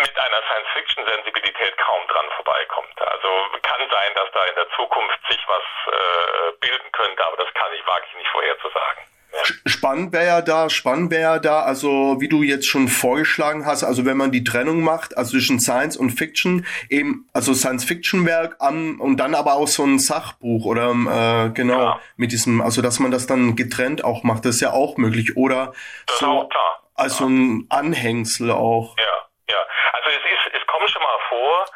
mit 0.00 0.18
einer 0.18 0.42
Science-Fiction-Sensibilität 0.48 1.76
kaum 1.78 2.06
dran 2.08 2.26
vorbeikommt. 2.36 2.93
Kann 3.74 3.88
sein, 3.90 4.12
dass 4.14 4.30
da 4.32 4.44
in 4.44 4.54
der 4.54 4.68
Zukunft 4.76 5.18
sich 5.28 5.40
was 5.48 5.62
äh, 5.88 6.52
bilden 6.60 6.92
könnte, 6.92 7.26
aber 7.26 7.36
das 7.38 7.52
kann 7.54 7.72
ich, 7.74 7.84
wage 7.86 8.04
ich 8.08 8.16
nicht 8.16 8.28
vorherzusagen. 8.28 9.02
Spannend 9.66 10.12
wäre 10.12 10.26
ja 10.26 10.42
da, 10.42 10.70
spannend 10.70 11.10
wäre 11.10 11.22
ja 11.22 11.38
da, 11.40 11.62
also 11.62 12.20
wie 12.20 12.28
du 12.28 12.44
jetzt 12.44 12.68
schon 12.68 12.86
vorgeschlagen 12.86 13.66
hast, 13.66 13.82
also 13.82 14.06
wenn 14.06 14.16
man 14.16 14.30
die 14.30 14.44
Trennung 14.44 14.82
macht, 14.82 15.18
also 15.18 15.32
zwischen 15.32 15.58
Science 15.58 15.96
und 15.96 16.10
Fiction, 16.10 16.64
eben, 16.88 17.28
also 17.32 17.52
Science-Fiction-Werk 17.52 18.56
am 18.60 19.00
und 19.00 19.16
dann 19.16 19.34
aber 19.34 19.54
auch 19.54 19.66
so 19.66 19.82
ein 19.82 19.98
Sachbuch 19.98 20.64
oder 20.66 20.90
äh, 20.90 21.50
genau 21.50 21.80
ja. 21.80 22.00
mit 22.16 22.30
diesem, 22.30 22.60
also 22.60 22.80
dass 22.80 23.00
man 23.00 23.10
das 23.10 23.26
dann 23.26 23.56
getrennt 23.56 24.04
auch 24.04 24.22
macht, 24.22 24.44
das 24.44 24.56
ist 24.56 24.60
ja 24.60 24.70
auch 24.72 24.96
möglich. 24.98 25.36
Oder 25.36 25.72
das 26.06 26.18
so 26.18 26.48
also 26.94 27.26
ein 27.26 27.66
Anhängsel 27.70 28.52
auch. 28.52 28.96
Ja, 28.98 29.28
ja. 29.50 29.58
Also 29.92 30.10
es 30.10 30.16
ist, 30.16 30.54
es 30.54 30.66
kommt 30.68 30.88
schon 30.90 31.02
mal 31.02 31.18
vor, 31.28 31.66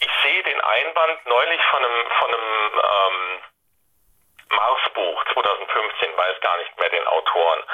ich 0.00 0.10
sehe 0.22 0.42
den 0.44 0.60
Einband 0.94 1.26
neulich 1.26 1.60
von 1.70 1.84
einem, 1.84 2.10
von 2.18 2.34
einem 2.34 2.80
ähm, 2.84 3.42
Marsbuch 4.50 5.24
2015, 5.32 6.16
weiß 6.16 6.40
gar 6.40 6.56
nicht 6.58 6.78
mehr 6.78 6.88
den 6.88 7.06
Autoren. 7.08 7.64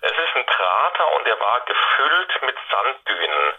Es 0.00 0.10
ist 0.10 0.34
ein 0.34 0.46
Krater 0.46 1.12
und 1.14 1.26
der 1.26 1.38
war 1.38 1.60
gefüllt 1.60 2.42
mit 2.42 2.56
Sanddünen. 2.70 3.54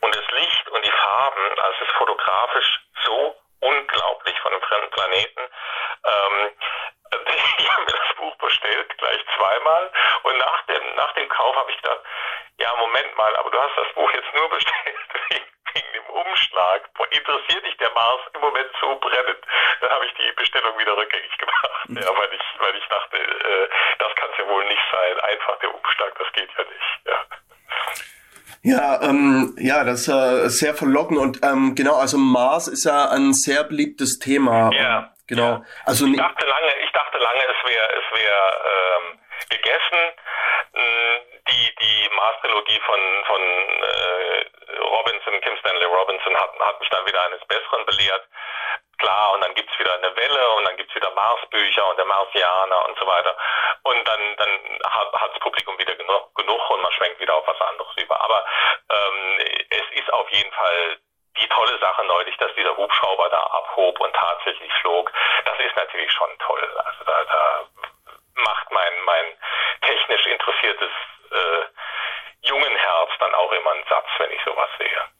Und 0.00 0.14
das 0.14 0.30
Licht 0.30 0.68
und 0.68 0.84
die 0.84 0.92
Farben, 0.92 1.58
also 1.58 1.76
es 1.80 1.88
ist 1.88 1.96
fotografisch 1.96 2.80
so 3.04 3.36
unglaublich 3.60 4.38
von 4.40 4.52
einem 4.52 4.62
fremden 4.62 4.90
Planeten. 4.90 5.40
Ähm, 6.04 6.50
ich 7.58 7.72
habe 7.72 7.82
mir 7.82 7.98
das 7.98 8.16
Buch 8.16 8.36
bestellt, 8.36 8.98
gleich 8.98 9.24
zweimal. 9.36 9.90
Und 10.22 10.38
nach 10.38 10.62
dem, 10.66 10.94
nach 10.94 11.12
dem 11.14 11.28
Kauf 11.30 11.56
habe 11.56 11.70
ich 11.72 11.76
gedacht, 11.82 12.00
ja, 12.58 12.72
Moment 12.76 13.16
mal, 13.16 13.34
aber 13.36 13.50
du 13.50 13.60
hast 13.60 13.76
das 13.76 13.92
Buch 13.94 14.10
jetzt 14.12 14.32
nur 14.34 14.48
bestellt. 14.50 15.11
Interessiert 17.12 17.64
dich 17.64 17.76
der 17.78 17.90
Mars 17.92 18.20
im 18.34 18.40
Moment 18.40 18.70
so 18.80 18.96
brennend? 18.96 19.38
Dann 19.80 19.90
habe 19.90 20.06
ich 20.06 20.14
die 20.14 20.32
Bestellung 20.32 20.78
wieder 20.78 20.96
rückgängig 20.96 21.36
gemacht. 21.38 21.70
Mhm. 21.88 21.96
Ja, 21.98 22.08
weil 22.16 22.28
ich, 22.32 22.42
weil 22.60 22.76
ich 22.76 22.86
dachte, 22.88 23.16
äh, 23.16 23.68
das 23.98 24.14
kann 24.16 24.30
es 24.32 24.38
ja 24.38 24.48
wohl 24.48 24.64
nicht 24.64 24.82
sein. 24.90 25.20
Einfach 25.20 25.58
der 25.60 25.74
Umschlag, 25.74 26.18
das 26.18 26.32
geht 26.32 26.50
ja 26.56 26.64
nicht. 26.64 27.06
Ja. 27.06 27.24
Ja, 28.64 29.02
ähm, 29.02 29.56
ja, 29.58 29.84
das 29.84 30.02
ist 30.02 30.08
äh, 30.08 30.48
sehr 30.48 30.74
verlockend 30.74 31.18
und 31.18 31.40
ähm, 31.42 31.74
genau, 31.74 31.96
also 31.96 32.16
Mars 32.16 32.68
ist 32.68 32.84
ja 32.84 33.10
ein 33.10 33.32
sehr 33.32 33.64
beliebtes 33.64 34.20
Thema. 34.20 34.70
Ja. 34.72 35.12
Genau. 35.26 35.42
Ja. 35.42 35.62
Also 35.84 36.06
ich 36.06 36.16
dachte 36.16 36.46
ich 36.84 36.92
dachte 36.92 37.18
lange, 37.18 37.40
es 37.40 37.68
wäre, 37.68 37.88
es 37.90 38.18
wäre 38.20 38.42
ähm, 38.72 39.18
gegessen. 39.50 40.00
Hm, 40.74 41.20
die 41.48 41.74
die 41.80 42.08
Mars-Trilogie 42.14 42.80
von 42.86 43.00
von 43.26 43.42
äh, 43.42 44.44
Robinson, 44.78 45.40
Kim 45.40 45.56
Stanley 45.58 45.84
Robinson 45.84 46.36
hat, 46.36 46.52
hat 46.60 46.80
mich 46.80 46.88
dann 46.90 47.06
wieder 47.06 47.24
eines 47.26 47.44
Besseren 47.46 47.84
belehrt. 47.86 48.28
Klar, 48.98 49.32
und 49.34 49.42
dann 49.42 49.54
gibt's 49.54 49.76
wieder 49.78 49.94
eine 49.94 50.14
Welle 50.16 50.50
und 50.56 50.64
dann 50.64 50.76
gibt's 50.76 50.94
wieder 50.94 51.10
Mars-Bücher 51.10 51.88
und 51.90 51.98
der 51.98 52.06
Marsianer 52.06 52.88
und 52.88 52.98
so 52.98 53.06
weiter. 53.06 53.36
Und 53.82 54.06
dann, 54.06 54.20
dann 54.36 54.50
hat, 54.84 55.12
hat 55.12 55.32
das 55.32 55.40
Publikum 55.40 55.76
wieder 55.78 55.94
genug, 55.96 56.34
genug 56.36 56.70
und 56.70 56.82
man 56.82 56.92
schwenkt 56.92 57.20
wieder 57.20 57.34
auf 57.34 57.46
was 57.46 57.60
anderes 57.60 57.96
über. 57.96 58.20
Aber 58.20 58.44
ähm, 58.90 59.40
es 59.70 60.00
ist 60.00 60.12
auf 60.12 60.28
jeden 60.30 60.52
Fall 60.52 60.98
die 61.36 61.48
tolle 61.48 61.78
Sache 61.80 62.04
neulich, 62.04 62.36
dass 62.36 62.54
dieser 62.54 62.76
Hubschrauber 62.76 63.28
da 63.30 63.42
abhob 63.42 63.98
und 64.00 64.14
tatsächlich 64.14 64.72
flog. 64.80 65.10
Das 65.44 65.58
ist 65.58 65.76
natürlich 65.76 66.12
schon 66.12 66.31
toll. 66.46 66.64
Also 66.84 67.04
da, 67.04 67.16
da 67.24 67.42
macht 68.42 68.66
mein, 68.72 68.92
mein 69.04 69.24
technisch 69.86 70.26
interessiertes 70.26 70.92
äh, 71.30 72.48
jungen 72.48 72.76
Herz 72.76 73.10
dann 73.20 73.34
auch 73.34 73.52
immer 73.52 73.72
einen 73.72 73.84
Satz, 73.88 74.06
wenn 74.18 74.30
ich 74.30 74.40
sowas 74.44 74.68
sehe. 74.78 75.12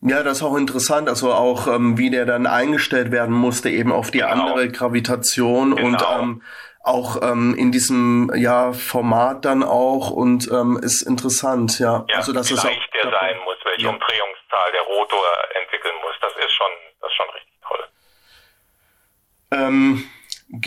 Ja, 0.00 0.22
das 0.22 0.38
ist 0.38 0.42
auch 0.44 0.56
interessant, 0.56 1.08
also 1.08 1.32
auch 1.32 1.66
ähm, 1.66 1.98
wie 1.98 2.10
der 2.10 2.24
dann 2.24 2.46
eingestellt 2.46 3.10
werden 3.10 3.34
musste, 3.34 3.68
eben 3.68 3.92
auf 3.92 4.12
die 4.12 4.18
genau. 4.18 4.30
andere 4.30 4.68
Gravitation 4.70 5.74
genau. 5.74 5.88
und 5.88 6.20
ähm, 6.20 6.42
auch 6.84 7.20
ähm, 7.20 7.56
in 7.58 7.72
diesem 7.72 8.30
ja 8.36 8.72
Format 8.72 9.44
dann 9.44 9.64
auch 9.64 10.10
und 10.10 10.48
ähm, 10.52 10.78
ist 10.80 11.02
interessant, 11.02 11.80
ja. 11.80 12.04
ja 12.08 12.16
also 12.16 12.32
das 12.32 12.50
ist 12.50 12.64
auch, 12.64 12.70
der 12.70 13.10
sein 13.10 13.38
muss, 13.44 13.56
welche 13.64 13.82
ja. 13.82 13.88
Umdrehungszahl 13.90 14.72
der 14.72 14.82
Rotor 14.82 15.24
entwickeln 15.60 15.94
muss, 16.02 16.14
das 16.20 16.32
ist 16.36 16.52
schon, 16.52 16.70
das 17.00 17.10
ist 17.10 17.16
schon 17.16 17.30
richtig 17.30 17.54
toll. 17.66 17.88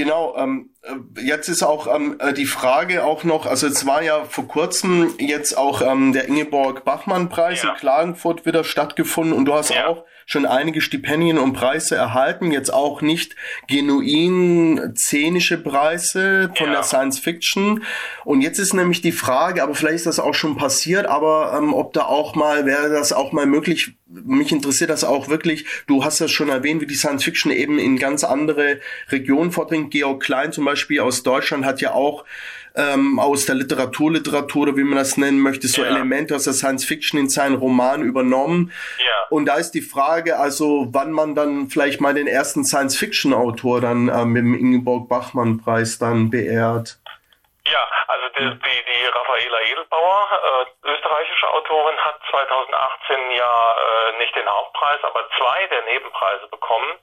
Genau, 0.02 0.36
ähm, 0.36 0.72
äh, 0.82 1.22
jetzt 1.22 1.48
ist 1.48 1.62
auch 1.62 1.86
ähm, 1.94 2.16
äh, 2.18 2.34
die 2.34 2.48
Frage 2.48 3.04
auch 3.04 3.24
noch, 3.24 3.46
also 3.46 3.68
es 3.68 3.86
war 3.86 4.02
ja 4.02 4.24
vor 4.24 4.48
kurzem 4.48 5.14
jetzt 5.20 5.56
auch 5.56 5.84
ähm, 5.84 6.12
der 6.12 6.28
Ingeborg-Bachmann-Preis 6.28 7.62
ja. 7.62 7.70
in 7.70 7.76
Klagenfurt 7.76 8.48
wieder 8.48 8.64
stattgefunden 8.64 9.38
und 9.38 9.46
du 9.46 9.54
hast 9.54 9.70
ja. 9.70 9.86
auch 9.86 10.04
schon 10.26 10.48
einige 10.48 10.82
Stipendien 10.82 11.38
und 11.38 11.54
Preise 11.54 11.96
erhalten, 11.96 12.52
jetzt 12.52 12.74
auch 12.74 13.04
nicht 13.04 13.36
genuin 13.68 14.94
szenische 14.96 15.60
Preise 15.60 16.52
von 16.56 16.68
ja. 16.68 16.74
der 16.74 16.84
Science 16.84 17.20
Fiction. 17.20 17.84
Und 18.26 18.42
jetzt 18.42 18.58
ist 18.58 18.74
nämlich 18.74 19.02
die 19.02 19.12
Frage, 19.12 19.62
aber 19.62 19.76
vielleicht 19.76 19.98
ist 19.98 20.08
das 20.08 20.20
auch 20.20 20.34
schon 20.34 20.58
passiert, 20.58 21.06
aber 21.06 21.54
ähm, 21.56 21.76
ob 21.76 21.94
da 21.94 22.06
auch 22.06 22.34
mal, 22.34 22.66
wäre 22.66 22.90
das 22.90 23.14
auch 23.14 23.34
mal 23.34 23.46
möglich, 23.46 23.94
mich 24.12 24.52
interessiert 24.52 24.90
das 24.90 25.04
auch 25.04 25.30
wirklich, 25.30 25.66
du 25.88 26.04
hast 26.04 26.22
das 26.22 26.32
schon 26.32 26.50
erwähnt, 26.50 26.82
wie 26.82 26.88
die 26.88 26.96
Science 26.96 27.24
Fiction 27.24 27.52
eben 27.52 27.80
in 27.80 27.98
ganz 27.98 28.24
andere 28.24 28.80
Regionen 29.10 29.52
vordringt. 29.52 29.92
Georg 29.92 30.22
Klein 30.22 30.52
zum 30.52 30.66
Beispiel 30.66 31.00
aus 31.00 31.24
Deutschland 31.24 31.66
hat 31.66 31.82
ja 31.82 31.94
auch 31.94 32.26
ähm, 32.76 33.20
aus 33.20 33.46
der 33.46 33.56
Literatur, 33.56 34.14
Literatur 34.14 34.64
oder 34.64 34.78
wie 34.78 34.84
man 34.84 34.98
das 34.98 35.18
nennen 35.18 35.40
möchte, 35.40 35.68
so 35.68 35.82
ja. 35.82 35.90
Elemente 35.90 36.36
aus 36.36 36.46
der 36.46 36.54
Science 36.54 36.86
Fiction 36.86 37.20
in 37.20 37.30
seinen 37.30 37.56
Roman 37.56 38.02
übernommen. 38.02 38.72
Ja. 39.00 39.06
Und 39.30 39.46
da 39.46 39.56
ist 39.56 39.72
die 39.72 39.82
Frage, 39.82 40.40
also 40.40 40.88
wann 40.92 41.12
man 41.12 41.36
dann 41.36 41.70
vielleicht 41.70 42.02
mal 42.02 42.14
den 42.14 42.28
ersten 42.28 42.64
Science 42.64 42.98
Fiction 42.98 43.34
Autor 43.34 43.82
dann 43.82 44.08
äh, 44.08 44.26
mit 44.26 44.44
dem 44.44 44.54
Ingeborg 44.54 45.10
Bachmann 45.10 45.58
Preis 45.58 45.98
dann 45.98 46.30
beehrt. 46.30 47.01
Ja, 47.68 47.88
also 48.08 48.30
die, 48.30 48.60
die, 48.60 48.86
die 48.86 49.06
Raffaela 49.06 49.62
Edelbauer, 49.62 50.66
äh, 50.84 50.90
österreichische 50.90 51.48
Autorin, 51.50 51.98
hat 52.00 52.20
2018 52.32 53.32
ja 53.32 53.76
äh, 53.76 54.18
nicht 54.18 54.36
den 54.36 54.50
Hauptpreis, 54.50 55.04
aber 55.04 55.30
zwei 55.38 55.68
der 55.68 55.84
Nebenpreise 55.84 56.48
bekommen. 56.48 56.98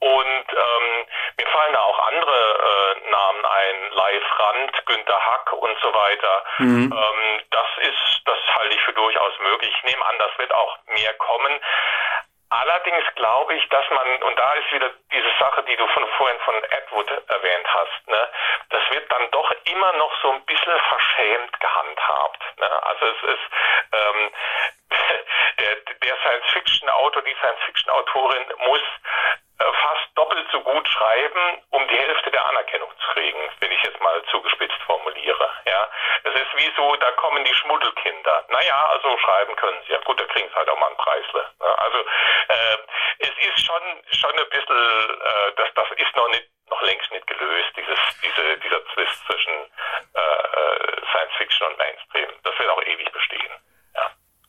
Und 0.00 0.46
ähm, 0.50 1.06
mir 1.38 1.46
fallen 1.46 1.72
da 1.72 1.82
auch 1.82 1.98
andere 2.08 2.96
äh, 3.06 3.10
Namen 3.10 3.44
ein, 3.44 3.90
Leif 3.92 4.38
Rand, 4.38 4.86
Günter 4.86 5.26
Hack 5.26 5.52
und 5.52 5.78
so 5.80 5.94
weiter. 5.94 6.44
Mhm. 6.58 6.92
Ähm, 6.92 7.40
das 7.50 7.66
ist, 7.78 8.22
das 8.24 8.38
halte 8.54 8.74
ich 8.74 8.82
für 8.82 8.92
durchaus 8.92 9.32
möglich. 9.40 9.72
Ich 9.76 9.84
nehme 9.84 10.04
an, 10.04 10.18
das 10.18 10.36
wird 10.38 10.52
auch 10.52 10.78
mehr 10.88 11.14
kommen. 11.14 11.60
Allerdings 12.54 13.04
glaube 13.16 13.54
ich, 13.54 13.68
dass 13.68 13.84
man, 13.90 14.22
und 14.22 14.38
da 14.38 14.52
ist 14.52 14.70
wieder 14.72 14.88
diese 15.12 15.30
Sache, 15.40 15.64
die 15.64 15.74
du 15.74 15.88
von 15.88 16.06
vorhin 16.16 16.38
von 16.40 16.54
Edward 16.70 17.10
erwähnt 17.28 17.66
hast, 17.66 18.06
ne, 18.08 18.28
das 18.70 18.82
wird 18.90 19.10
dann 19.10 19.28
doch 19.32 19.50
immer 19.64 19.92
noch 19.94 20.12
so 20.22 20.30
ein 20.30 20.44
bisschen 20.44 20.78
verschämt 20.88 21.58
gehandhabt. 21.58 22.42
Ne? 22.60 22.70
Also 22.84 23.06
es 23.06 23.22
ist 23.34 23.44
ähm, 23.92 24.30
der, 25.58 25.76
der 26.00 26.16
Science-Fiction-Autor, 26.18 27.22
die 27.22 27.34
Science-Fiction-Autorin 27.40 28.44
muss 28.68 28.82
fast 29.58 30.08
doppelt 30.14 30.46
so 30.50 30.60
gut 30.60 30.88
schreiben, 30.88 31.62
um 31.70 31.86
die 31.88 31.96
Hälfte 31.96 32.30
der 32.30 32.44
Anerkennung 32.46 32.90
zu 32.98 33.12
kriegen, 33.12 33.38
wenn 33.60 33.72
ich 33.72 33.82
jetzt 33.82 34.00
mal 34.00 34.22
zugespitzt 34.30 34.80
formuliere. 34.86 35.50
Ja, 35.66 35.88
es 36.24 36.34
ist 36.34 36.56
wie 36.56 36.72
so, 36.76 36.96
da 36.96 37.10
kommen 37.12 37.44
die 37.44 37.54
Schmuddelkinder. 37.54 38.44
Naja, 38.48 38.86
also 38.92 39.16
schreiben 39.18 39.54
können 39.56 39.78
sie. 39.86 39.92
Ja 39.92 40.00
gut, 40.00 40.20
da 40.20 40.24
kriegen 40.26 40.48
sie 40.48 40.54
halt 40.54 40.68
auch 40.68 40.78
mal 40.78 40.88
einen 40.88 40.96
Preisle. 40.96 41.46
Ne? 41.60 41.78
Also 41.78 41.98
äh, 41.98 42.78
es 43.18 43.30
ist 43.30 43.64
schon 43.64 43.82
schon 44.12 44.38
ein 44.38 44.50
bisschen, 44.50 45.20
äh, 45.20 45.52
das 45.56 45.68
das 45.74 45.90
ist 45.96 46.16
noch 46.16 46.28
nicht 46.28 46.48
noch 46.70 46.82
längst 46.82 47.10
nicht 47.12 47.26
gelöst, 47.26 47.70
dieses 47.76 47.98
diese 48.22 48.58
dieser 48.58 48.84
Zwist 48.94 49.26
zwischen 49.26 49.52
äh, 50.14 50.20
äh 50.20 51.06
Science 51.10 51.34
Fiction 51.36 51.66
und 51.68 51.78
Mainstream. 51.78 52.28
Das 52.42 52.58
wird 52.58 52.70
auch 52.70 52.82
ewig 52.82 53.12
bestehen. 53.12 53.52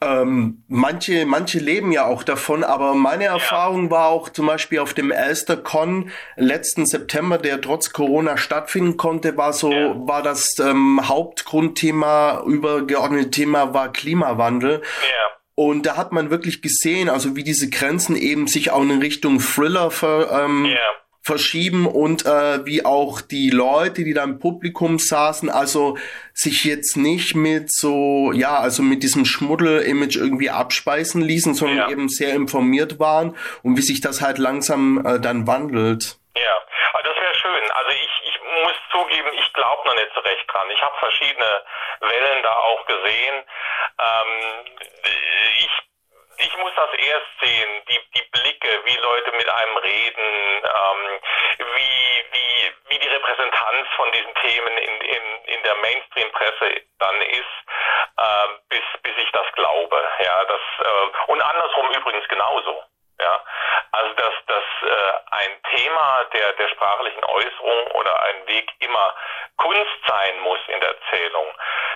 Ja. 0.01 0.21
Ähm, 0.21 0.63
manche, 0.67 1.25
manche 1.25 1.59
leben 1.59 1.91
ja 1.91 2.05
auch 2.05 2.23
davon, 2.23 2.63
aber 2.63 2.93
meine 2.95 3.25
Erfahrung 3.25 3.89
war 3.91 4.07
auch 4.09 4.29
zum 4.29 4.47
Beispiel 4.47 4.79
auf 4.79 4.93
dem 4.93 5.11
ElsterCon 5.11 6.11
letzten 6.35 6.85
September, 6.85 7.37
der 7.37 7.61
trotz 7.61 7.93
Corona 7.93 8.37
stattfinden 8.37 8.97
konnte, 8.97 9.37
war 9.37 9.53
so, 9.53 9.71
ja. 9.71 9.95
war 10.07 10.21
das 10.21 10.57
ähm, 10.59 11.07
Hauptgrundthema, 11.07 12.43
übergeordnete 12.45 13.31
Thema 13.31 13.73
war 13.73 13.91
Klimawandel. 13.91 14.81
Ja. 14.81 15.37
Und 15.55 15.85
da 15.85 15.95
hat 15.95 16.11
man 16.11 16.29
wirklich 16.29 16.61
gesehen, 16.61 17.07
also 17.07 17.37
wie 17.37 17.43
diese 17.43 17.69
Grenzen 17.69 18.17
eben 18.17 18.47
sich 18.47 18.71
auch 18.71 18.81
in 18.81 18.99
Richtung 18.99 19.39
Thriller 19.39 19.89
ver, 19.89 20.43
ähm, 20.43 20.65
ja 20.65 20.77
verschieben 21.25 21.87
und 21.87 22.25
äh, 22.25 22.63
wie 22.65 22.85
auch 22.85 23.19
die 23.19 23.49
Leute, 23.49 24.03
die 24.03 24.13
da 24.13 24.23
im 24.23 24.37
Publikum 24.37 24.99
saßen, 24.99 25.49
also 25.49 25.97
sich 26.33 26.65
jetzt 26.65 26.97
nicht 26.97 27.33
mit 27.33 27.71
so, 27.71 28.31
ja, 28.31 28.59
also 28.59 28.83
mit 28.83 29.01
diesem 29.01 29.25
Schmuddel-Image 29.25 30.17
irgendwie 30.17 30.51
abspeisen 30.51 31.21
ließen, 31.21 31.55
sondern 31.55 31.77
ja. 31.77 31.89
eben 31.89 32.09
sehr 32.09 32.35
informiert 32.35 32.99
waren 32.99 33.35
und 33.63 33.75
wie 33.75 33.81
sich 33.81 34.01
das 34.01 34.21
halt 34.21 34.37
langsam 34.37 35.03
äh, 35.03 35.19
dann 35.19 35.47
wandelt. 35.47 36.17
Ja, 36.37 36.55
also 36.93 37.09
das 37.09 37.19
wäre 37.19 37.33
schön. 37.33 37.71
Also 37.71 37.89
ich, 37.89 38.29
ich 38.29 38.39
muss 38.63 38.77
zugeben, 38.91 39.29
ich 39.33 39.53
glaube 39.53 39.81
noch 39.87 39.95
nicht 39.95 40.11
so 40.13 40.21
recht 40.21 40.45
dran. 40.47 40.67
Ich 40.69 40.81
habe 40.81 40.93
verschiedene 40.99 41.61
Wellen 42.01 42.43
da 42.43 42.53
auch 42.53 42.85
gesehen. 42.85 43.35
Ähm, 43.97 44.65
das 46.75 46.89
erst 46.93 47.27
sehen, 47.41 47.81
die, 47.89 47.99
die 48.15 48.23
Blicke, 48.31 48.81
wie 48.85 48.97
Leute 48.97 49.31
mit 49.33 49.49
einem 49.49 49.77
reden, 49.77 50.63
ähm, 50.63 51.19
wie, 51.57 52.25
wie, 52.31 52.73
wie 52.89 52.99
die 52.99 53.07
Repräsentanz 53.07 53.87
von 53.95 54.11
diesen 54.11 54.33
Themen 54.35 54.77
in, 54.77 55.01
in, 55.01 55.43
in 55.45 55.63
der 55.63 55.75
Mainstream-Presse 55.75 56.81
dann 56.99 57.21
ist, 57.21 57.55
äh, 58.17 58.47
bis, 58.69 58.83
bis 59.03 59.13
ich 59.17 59.31
das 59.31 59.45
glaube. 59.53 60.03
Ja, 60.19 60.45
das, 60.45 60.61
äh, 60.79 61.31
und 61.31 61.41
andersrum 61.41 61.89
übrigens 61.91 62.27
genauso. 62.27 62.83
Ja, 63.17 63.41
also 63.91 64.13
dass, 64.15 64.33
dass 64.47 64.63
äh, 64.83 65.13
ein 65.31 65.63
Thema 65.73 66.25
der, 66.33 66.51
der 66.53 66.67
sprachlichen 66.67 67.23
Äußerung 67.23 67.91
oder 67.91 68.21
ein 68.23 68.47
Weg 68.47 68.69
immer 68.79 69.15
Kunst 69.55 69.99
sein 70.05 70.39
muss 70.41 70.59
in 70.67 70.81
der 70.81 70.89
Erzählung, 70.89 71.47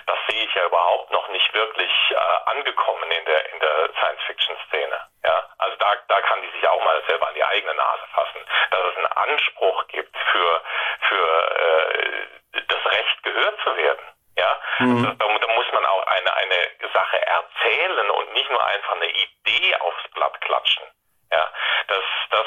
das 0.06 0.18
sehe 0.28 0.44
ich 0.44 0.54
ja 0.54 0.64
überhaupt 0.64 1.10
noch 1.10 1.28
nicht 1.28 1.52
wirklich 1.52 1.92
äh, 2.10 2.50
angekommen 2.50 3.10
in 3.10 3.24
der, 3.26 3.52
in 3.52 3.60
der 3.60 3.90
Science-Fiction-Szene. 3.98 4.98
Ja, 5.24 5.44
also 5.58 5.76
da, 5.76 5.94
da 6.08 6.20
kann 6.22 6.40
die 6.40 6.50
sich 6.52 6.66
auch 6.66 6.82
mal 6.84 7.02
selber 7.06 7.28
an 7.28 7.34
die 7.34 7.44
eigene 7.44 7.74
Nase 7.74 8.06
fassen, 8.14 8.40
dass 8.70 8.80
es 8.80 8.96
einen 8.96 9.06
Anspruch 9.06 9.86
gibt 9.88 10.16
für, 10.32 10.62
für 11.08 11.56
äh, 11.60 12.62
das 12.66 12.92
Recht 12.92 13.22
gehört 13.22 13.60
zu 13.62 13.76
werden. 13.76 14.06
Ja, 14.38 14.58
mhm. 14.78 15.04
also, 15.04 15.16
da, 15.18 15.38
da, 15.38 15.54
muss 15.54 15.70
man 15.72 15.84
auch 15.84 16.06
eine, 16.06 16.34
eine 16.34 16.70
Sache 16.94 17.26
erzählen 17.26 18.10
und 18.10 18.32
nicht 18.32 18.50
nur 18.50 18.64
einfach 18.64 18.94
eine 18.94 19.10
Idee 19.10 19.76
aufs 19.80 20.08
Blatt 20.14 20.40
klatschen. 20.40 20.84
Ja, 21.30 21.48
das, 21.88 22.04
das, 22.30 22.46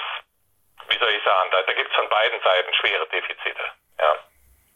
wie 0.90 0.98
soll 0.98 1.10
ich 1.10 1.24
sagen, 1.24 1.50
da, 1.52 1.62
da 1.62 1.74
gibt 1.74 1.90
es 1.90 1.96
von 1.96 2.10
beiden 2.10 2.42
Seiten 2.42 2.74
schwere 2.74 3.08
Defizite. 3.08 3.64
Ja. 4.00 4.16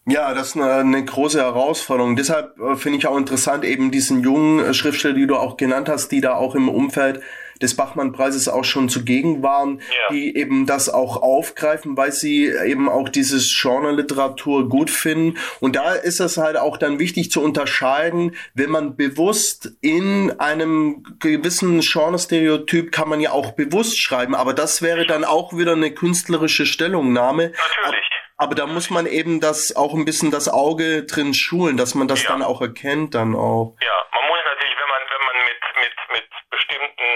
Ja, 0.10 0.34
das 0.34 0.47
ist 0.47 0.47
eine, 0.62 0.74
eine 0.76 1.06
große 1.06 1.40
Herausforderung. 1.40 2.16
Deshalb 2.16 2.60
äh, 2.60 2.76
finde 2.76 3.00
ich 3.00 3.08
auch 3.08 3.18
interessant, 3.18 3.64
eben 3.64 3.92
diesen 3.92 4.22
jungen 4.22 4.60
äh, 4.60 4.74
Schriftsteller, 4.74 5.16
die 5.16 5.28
du 5.28 5.36
auch 5.36 5.58
genannt 5.58 5.90
hast, 5.90 6.10
die 6.10 6.22
da 6.22 6.36
auch 6.36 6.56
im 6.56 6.70
Umfeld 6.70 7.22
des 7.62 7.76
Bachmann-Preises 7.76 8.48
auch 8.50 8.64
schon 8.64 8.90
zugegen 8.90 9.42
waren, 9.44 9.80
ja. 9.80 10.14
die 10.14 10.36
eben 10.36 10.66
das 10.66 10.90
auch 10.90 11.22
aufgreifen, 11.22 11.98
weil 11.98 12.12
sie 12.12 12.46
eben 12.46 12.90
auch 12.90 13.10
dieses 13.10 13.60
Genreliteratur 13.62 14.70
gut 14.70 14.90
finden. 14.90 15.38
Und 15.60 15.76
da 15.76 15.94
ist 15.94 16.20
es 16.20 16.38
halt 16.38 16.58
auch 16.58 16.78
dann 16.78 17.00
wichtig 17.00 17.32
zu 17.32 17.42
unterscheiden, 17.42 18.36
wenn 18.54 18.70
man 18.70 18.96
bewusst 18.96 19.72
in 19.82 20.32
einem 20.40 21.04
gewissen 21.20 21.80
Genre-Stereotyp 21.82 22.92
kann 22.92 23.10
man 23.10 23.22
ja 23.22 23.32
auch 23.32 23.52
bewusst 23.52 24.00
schreiben, 24.00 24.36
aber 24.36 24.54
das 24.54 24.82
wäre 24.82 25.06
dann 25.06 25.24
auch 25.24 25.58
wieder 25.58 25.74
eine 25.74 25.92
künstlerische 25.92 26.66
Stellungnahme. 26.66 27.52
Natürlich. 27.84 28.17
Aber 28.38 28.54
da 28.54 28.68
muss 28.68 28.92
man 28.92 29.08
eben 29.08 29.42
das 29.42 29.76
auch 29.76 29.94
ein 29.94 30.06
bisschen 30.06 30.30
das 30.30 30.48
Auge 30.48 31.06
drin 31.06 31.34
schulen, 31.34 31.76
dass 31.76 31.96
man 31.96 32.08
das 32.08 32.22
ja. 32.24 32.30
dann 32.30 32.44
auch 32.44 32.62
erkennt 32.62 33.16
dann 33.16 33.36
auch. 33.36 33.74
Ja, 33.82 33.98
man 34.14 34.28
muss 34.30 34.38
natürlich, 34.46 34.78
wenn 34.78 34.90
man, 34.90 35.02
wenn 35.10 35.26
man 35.26 35.38
mit, 35.46 35.62
mit, 35.82 35.96
mit 36.14 36.30
bestimmten 36.52 37.10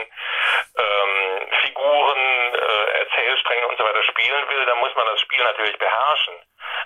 ähm, 0.82 1.48
Figuren, 1.62 2.18
äh, 2.58 3.00
Erzählsträngen 3.06 3.66
und 3.70 3.78
so 3.78 3.84
weiter 3.84 4.04
spielen 4.04 4.50
will, 4.50 4.66
dann 4.66 4.80
muss 4.80 4.96
man 4.96 5.06
das 5.06 5.22
Spiel 5.22 5.44
natürlich 5.44 5.78
beherrschen. 5.78 6.34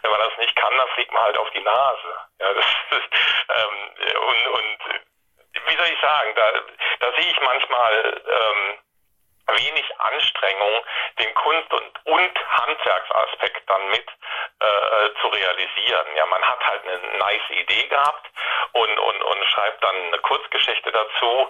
Wenn 0.01 0.11
man 0.11 0.19
das 0.19 0.37
nicht 0.37 0.55
kann, 0.57 0.73
dann 0.77 0.87
fliegt 0.89 1.13
man 1.13 1.23
halt 1.23 1.37
auf 1.37 1.49
die 1.51 1.63
Nase. 1.63 2.11
Ja, 2.39 2.53
das, 2.53 2.65
das, 2.91 3.01
ähm, 3.01 3.75
und, 4.19 4.47
und 4.51 4.77
wie 5.67 5.77
soll 5.77 5.87
ich 5.87 6.01
sagen, 6.01 6.35
da, 6.35 6.51
da 6.99 7.13
sehe 7.15 7.31
ich 7.31 7.39
manchmal 7.39 8.21
ähm, 8.27 8.77
wenig 9.47 9.85
Anstrengung, 9.99 10.85
den 11.19 11.33
Kunst- 11.35 11.73
und, 11.73 12.05
und 12.05 12.49
Handwerksaspekt 12.49 13.69
dann 13.69 13.89
mit 13.89 14.07
äh, 14.59 15.21
zu 15.21 15.27
realisieren. 15.27 16.07
Ja, 16.15 16.25
man 16.25 16.41
hat 16.41 16.65
halt 16.65 16.81
eine 16.87 17.17
nice 17.17 17.49
Idee 17.49 17.87
gehabt 17.87 18.25
und, 18.73 18.99
und, 18.99 19.23
und 19.23 19.45
schreibt 19.45 19.83
dann 19.83 19.95
eine 19.95 20.19
Kurzgeschichte 20.19 20.91
dazu. 20.91 21.49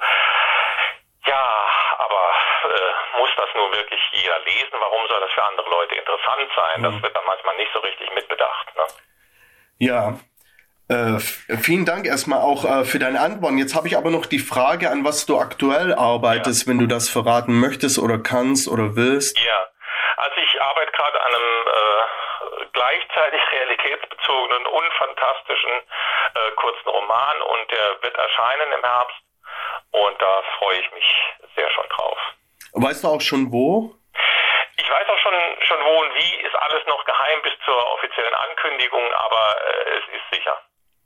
Ja, 1.28 1.68
aber 1.98 2.34
äh, 2.64 3.20
muss 3.20 3.30
das 3.38 3.50
nur 3.56 3.72
wirklich 3.74 4.02
jeder 4.12 4.40
lesen? 4.40 4.74
Warum 4.80 5.08
soll 5.08 5.20
das 5.22 5.32
für 5.32 5.44
andere 5.44 5.70
Leute 5.70 5.96
interessant 5.96 6.52
sein? 6.56 6.84
Das 6.84 6.94
mhm. 6.94 7.04
wird 7.04 7.16
dann 7.16 7.26
manchmal 7.26 7.56
nicht 7.58 7.72
so 7.74 7.80
richtig 7.80 8.14
mitbedacht. 8.14 8.76
Ne? 8.76 8.84
Ja, 9.80 10.14
äh, 10.88 11.20
vielen 11.58 11.86
Dank 11.86 12.06
erstmal 12.06 12.42
auch 12.42 12.64
äh, 12.64 12.86
für 12.86 13.00
deine 13.00 13.20
Antworten. 13.20 13.58
Jetzt 13.58 13.76
habe 13.76 13.88
ich 13.88 13.98
aber 13.98 14.12
noch 14.12 14.26
die 14.26 14.40
Frage, 14.40 14.90
an 14.90 15.04
was 15.04 15.26
du 15.26 15.40
aktuell 15.40 15.94
arbeitest, 15.94 16.66
ja. 16.66 16.72
wenn 16.72 16.80
du 16.80 16.88
das 16.88 17.10
verraten 17.10 17.60
möchtest 17.60 17.98
oder 17.98 18.20
kannst 18.20 18.68
oder 18.68 18.96
willst. 18.96 19.38
Ja, 19.40 19.68
also 20.18 20.36
ich 20.38 20.62
arbeite 20.62 20.92
gerade 20.92 21.22
an 21.22 21.34
einem 21.34 21.68
äh, 21.68 22.66
gleichzeitig 22.74 23.42
realitätsbezogenen 23.52 24.66
und 24.68 24.94
fantastischen 24.94 25.72
äh, 26.36 26.52
kurzen 26.56 26.90
Roman 26.90 27.42
und 27.42 27.72
der 27.72 28.04
wird 28.04 28.16
erscheinen 28.16 28.72
im 28.78 28.84
Herbst 28.84 29.18
und 29.92 30.22
da 30.22 30.42
freue 30.60 30.80
ich 30.80 30.92
mich 30.92 31.06
sehr 31.56 31.70
schon 31.72 31.90
drauf. 31.90 32.18
Weißt 32.74 33.04
du 33.04 33.08
auch 33.08 33.22
schon 33.22 33.52
wo? 33.52 33.96
Ich 34.78 34.90
weiß 34.90 35.08
auch 35.08 35.20
schon, 35.20 35.34
schon 35.62 35.78
wo 35.84 36.02
und 36.02 36.14
wie, 36.16 36.46
ist 36.46 36.56
alles 36.56 36.86
noch 36.86 37.04
geheim 37.06 37.42
bis 37.44 37.54
zur 37.66 37.92
offiziellen 37.94 38.34
Ankündigung, 38.36 39.14
aber 39.14 39.56
äh, 39.66 39.98
es 39.98 40.16
ist 40.16 40.38
sicher. 40.38 40.58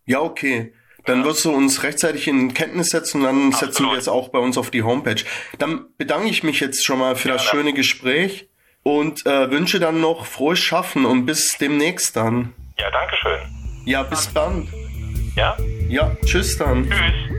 Ja, 0.10 0.22
okay. 0.22 0.74
Dann 1.06 1.24
wirst 1.24 1.45
du 1.45 1.52
uns 1.52 1.84
rechtzeitig 1.84 2.28
in 2.28 2.56
Kenntnis 2.56 2.89
setzen 2.89 3.19
und 3.19 3.24
dann 3.26 3.48
Absolut. 3.54 3.76
setzen 3.76 3.91
wir 3.91 3.98
es 3.98 4.08
auch 4.08 4.30
bei 4.30 4.39
uns 4.39 4.58
auf 4.58 4.72
die 4.72 4.82
Homepage. 4.82 5.24
Dann 5.60 5.86
bedanke 6.00 6.30
ich 6.30 6.41
mich 6.41 6.60
jetzt 6.60 6.84
schon 6.84 6.98
mal 6.98 7.15
für 7.15 7.28
ja, 7.28 7.36
das 7.36 7.43
schöne 7.43 7.74
Gespräch 7.74 8.50
und 8.82 9.26
äh, 9.28 9.52
wünsche 9.52 9.80
dann 9.80 10.02
noch 10.02 10.26
frohes 10.26 10.58
Schaffen 10.58 11.06
und 11.06 11.28
bis 11.28 11.58
demnächst 11.60 12.15
dann. 12.15 12.54
Ja, 12.80 12.89
danke 12.89 13.15
schön. 13.17 13.39
Ja, 13.86 14.02
bis 14.02 14.34
dann. 14.34 14.67
Ja? 15.36 15.56
Ja, 15.88 16.15
tschüss 16.26 16.58
dann. 16.58 16.89
Tschüss. 16.89 17.38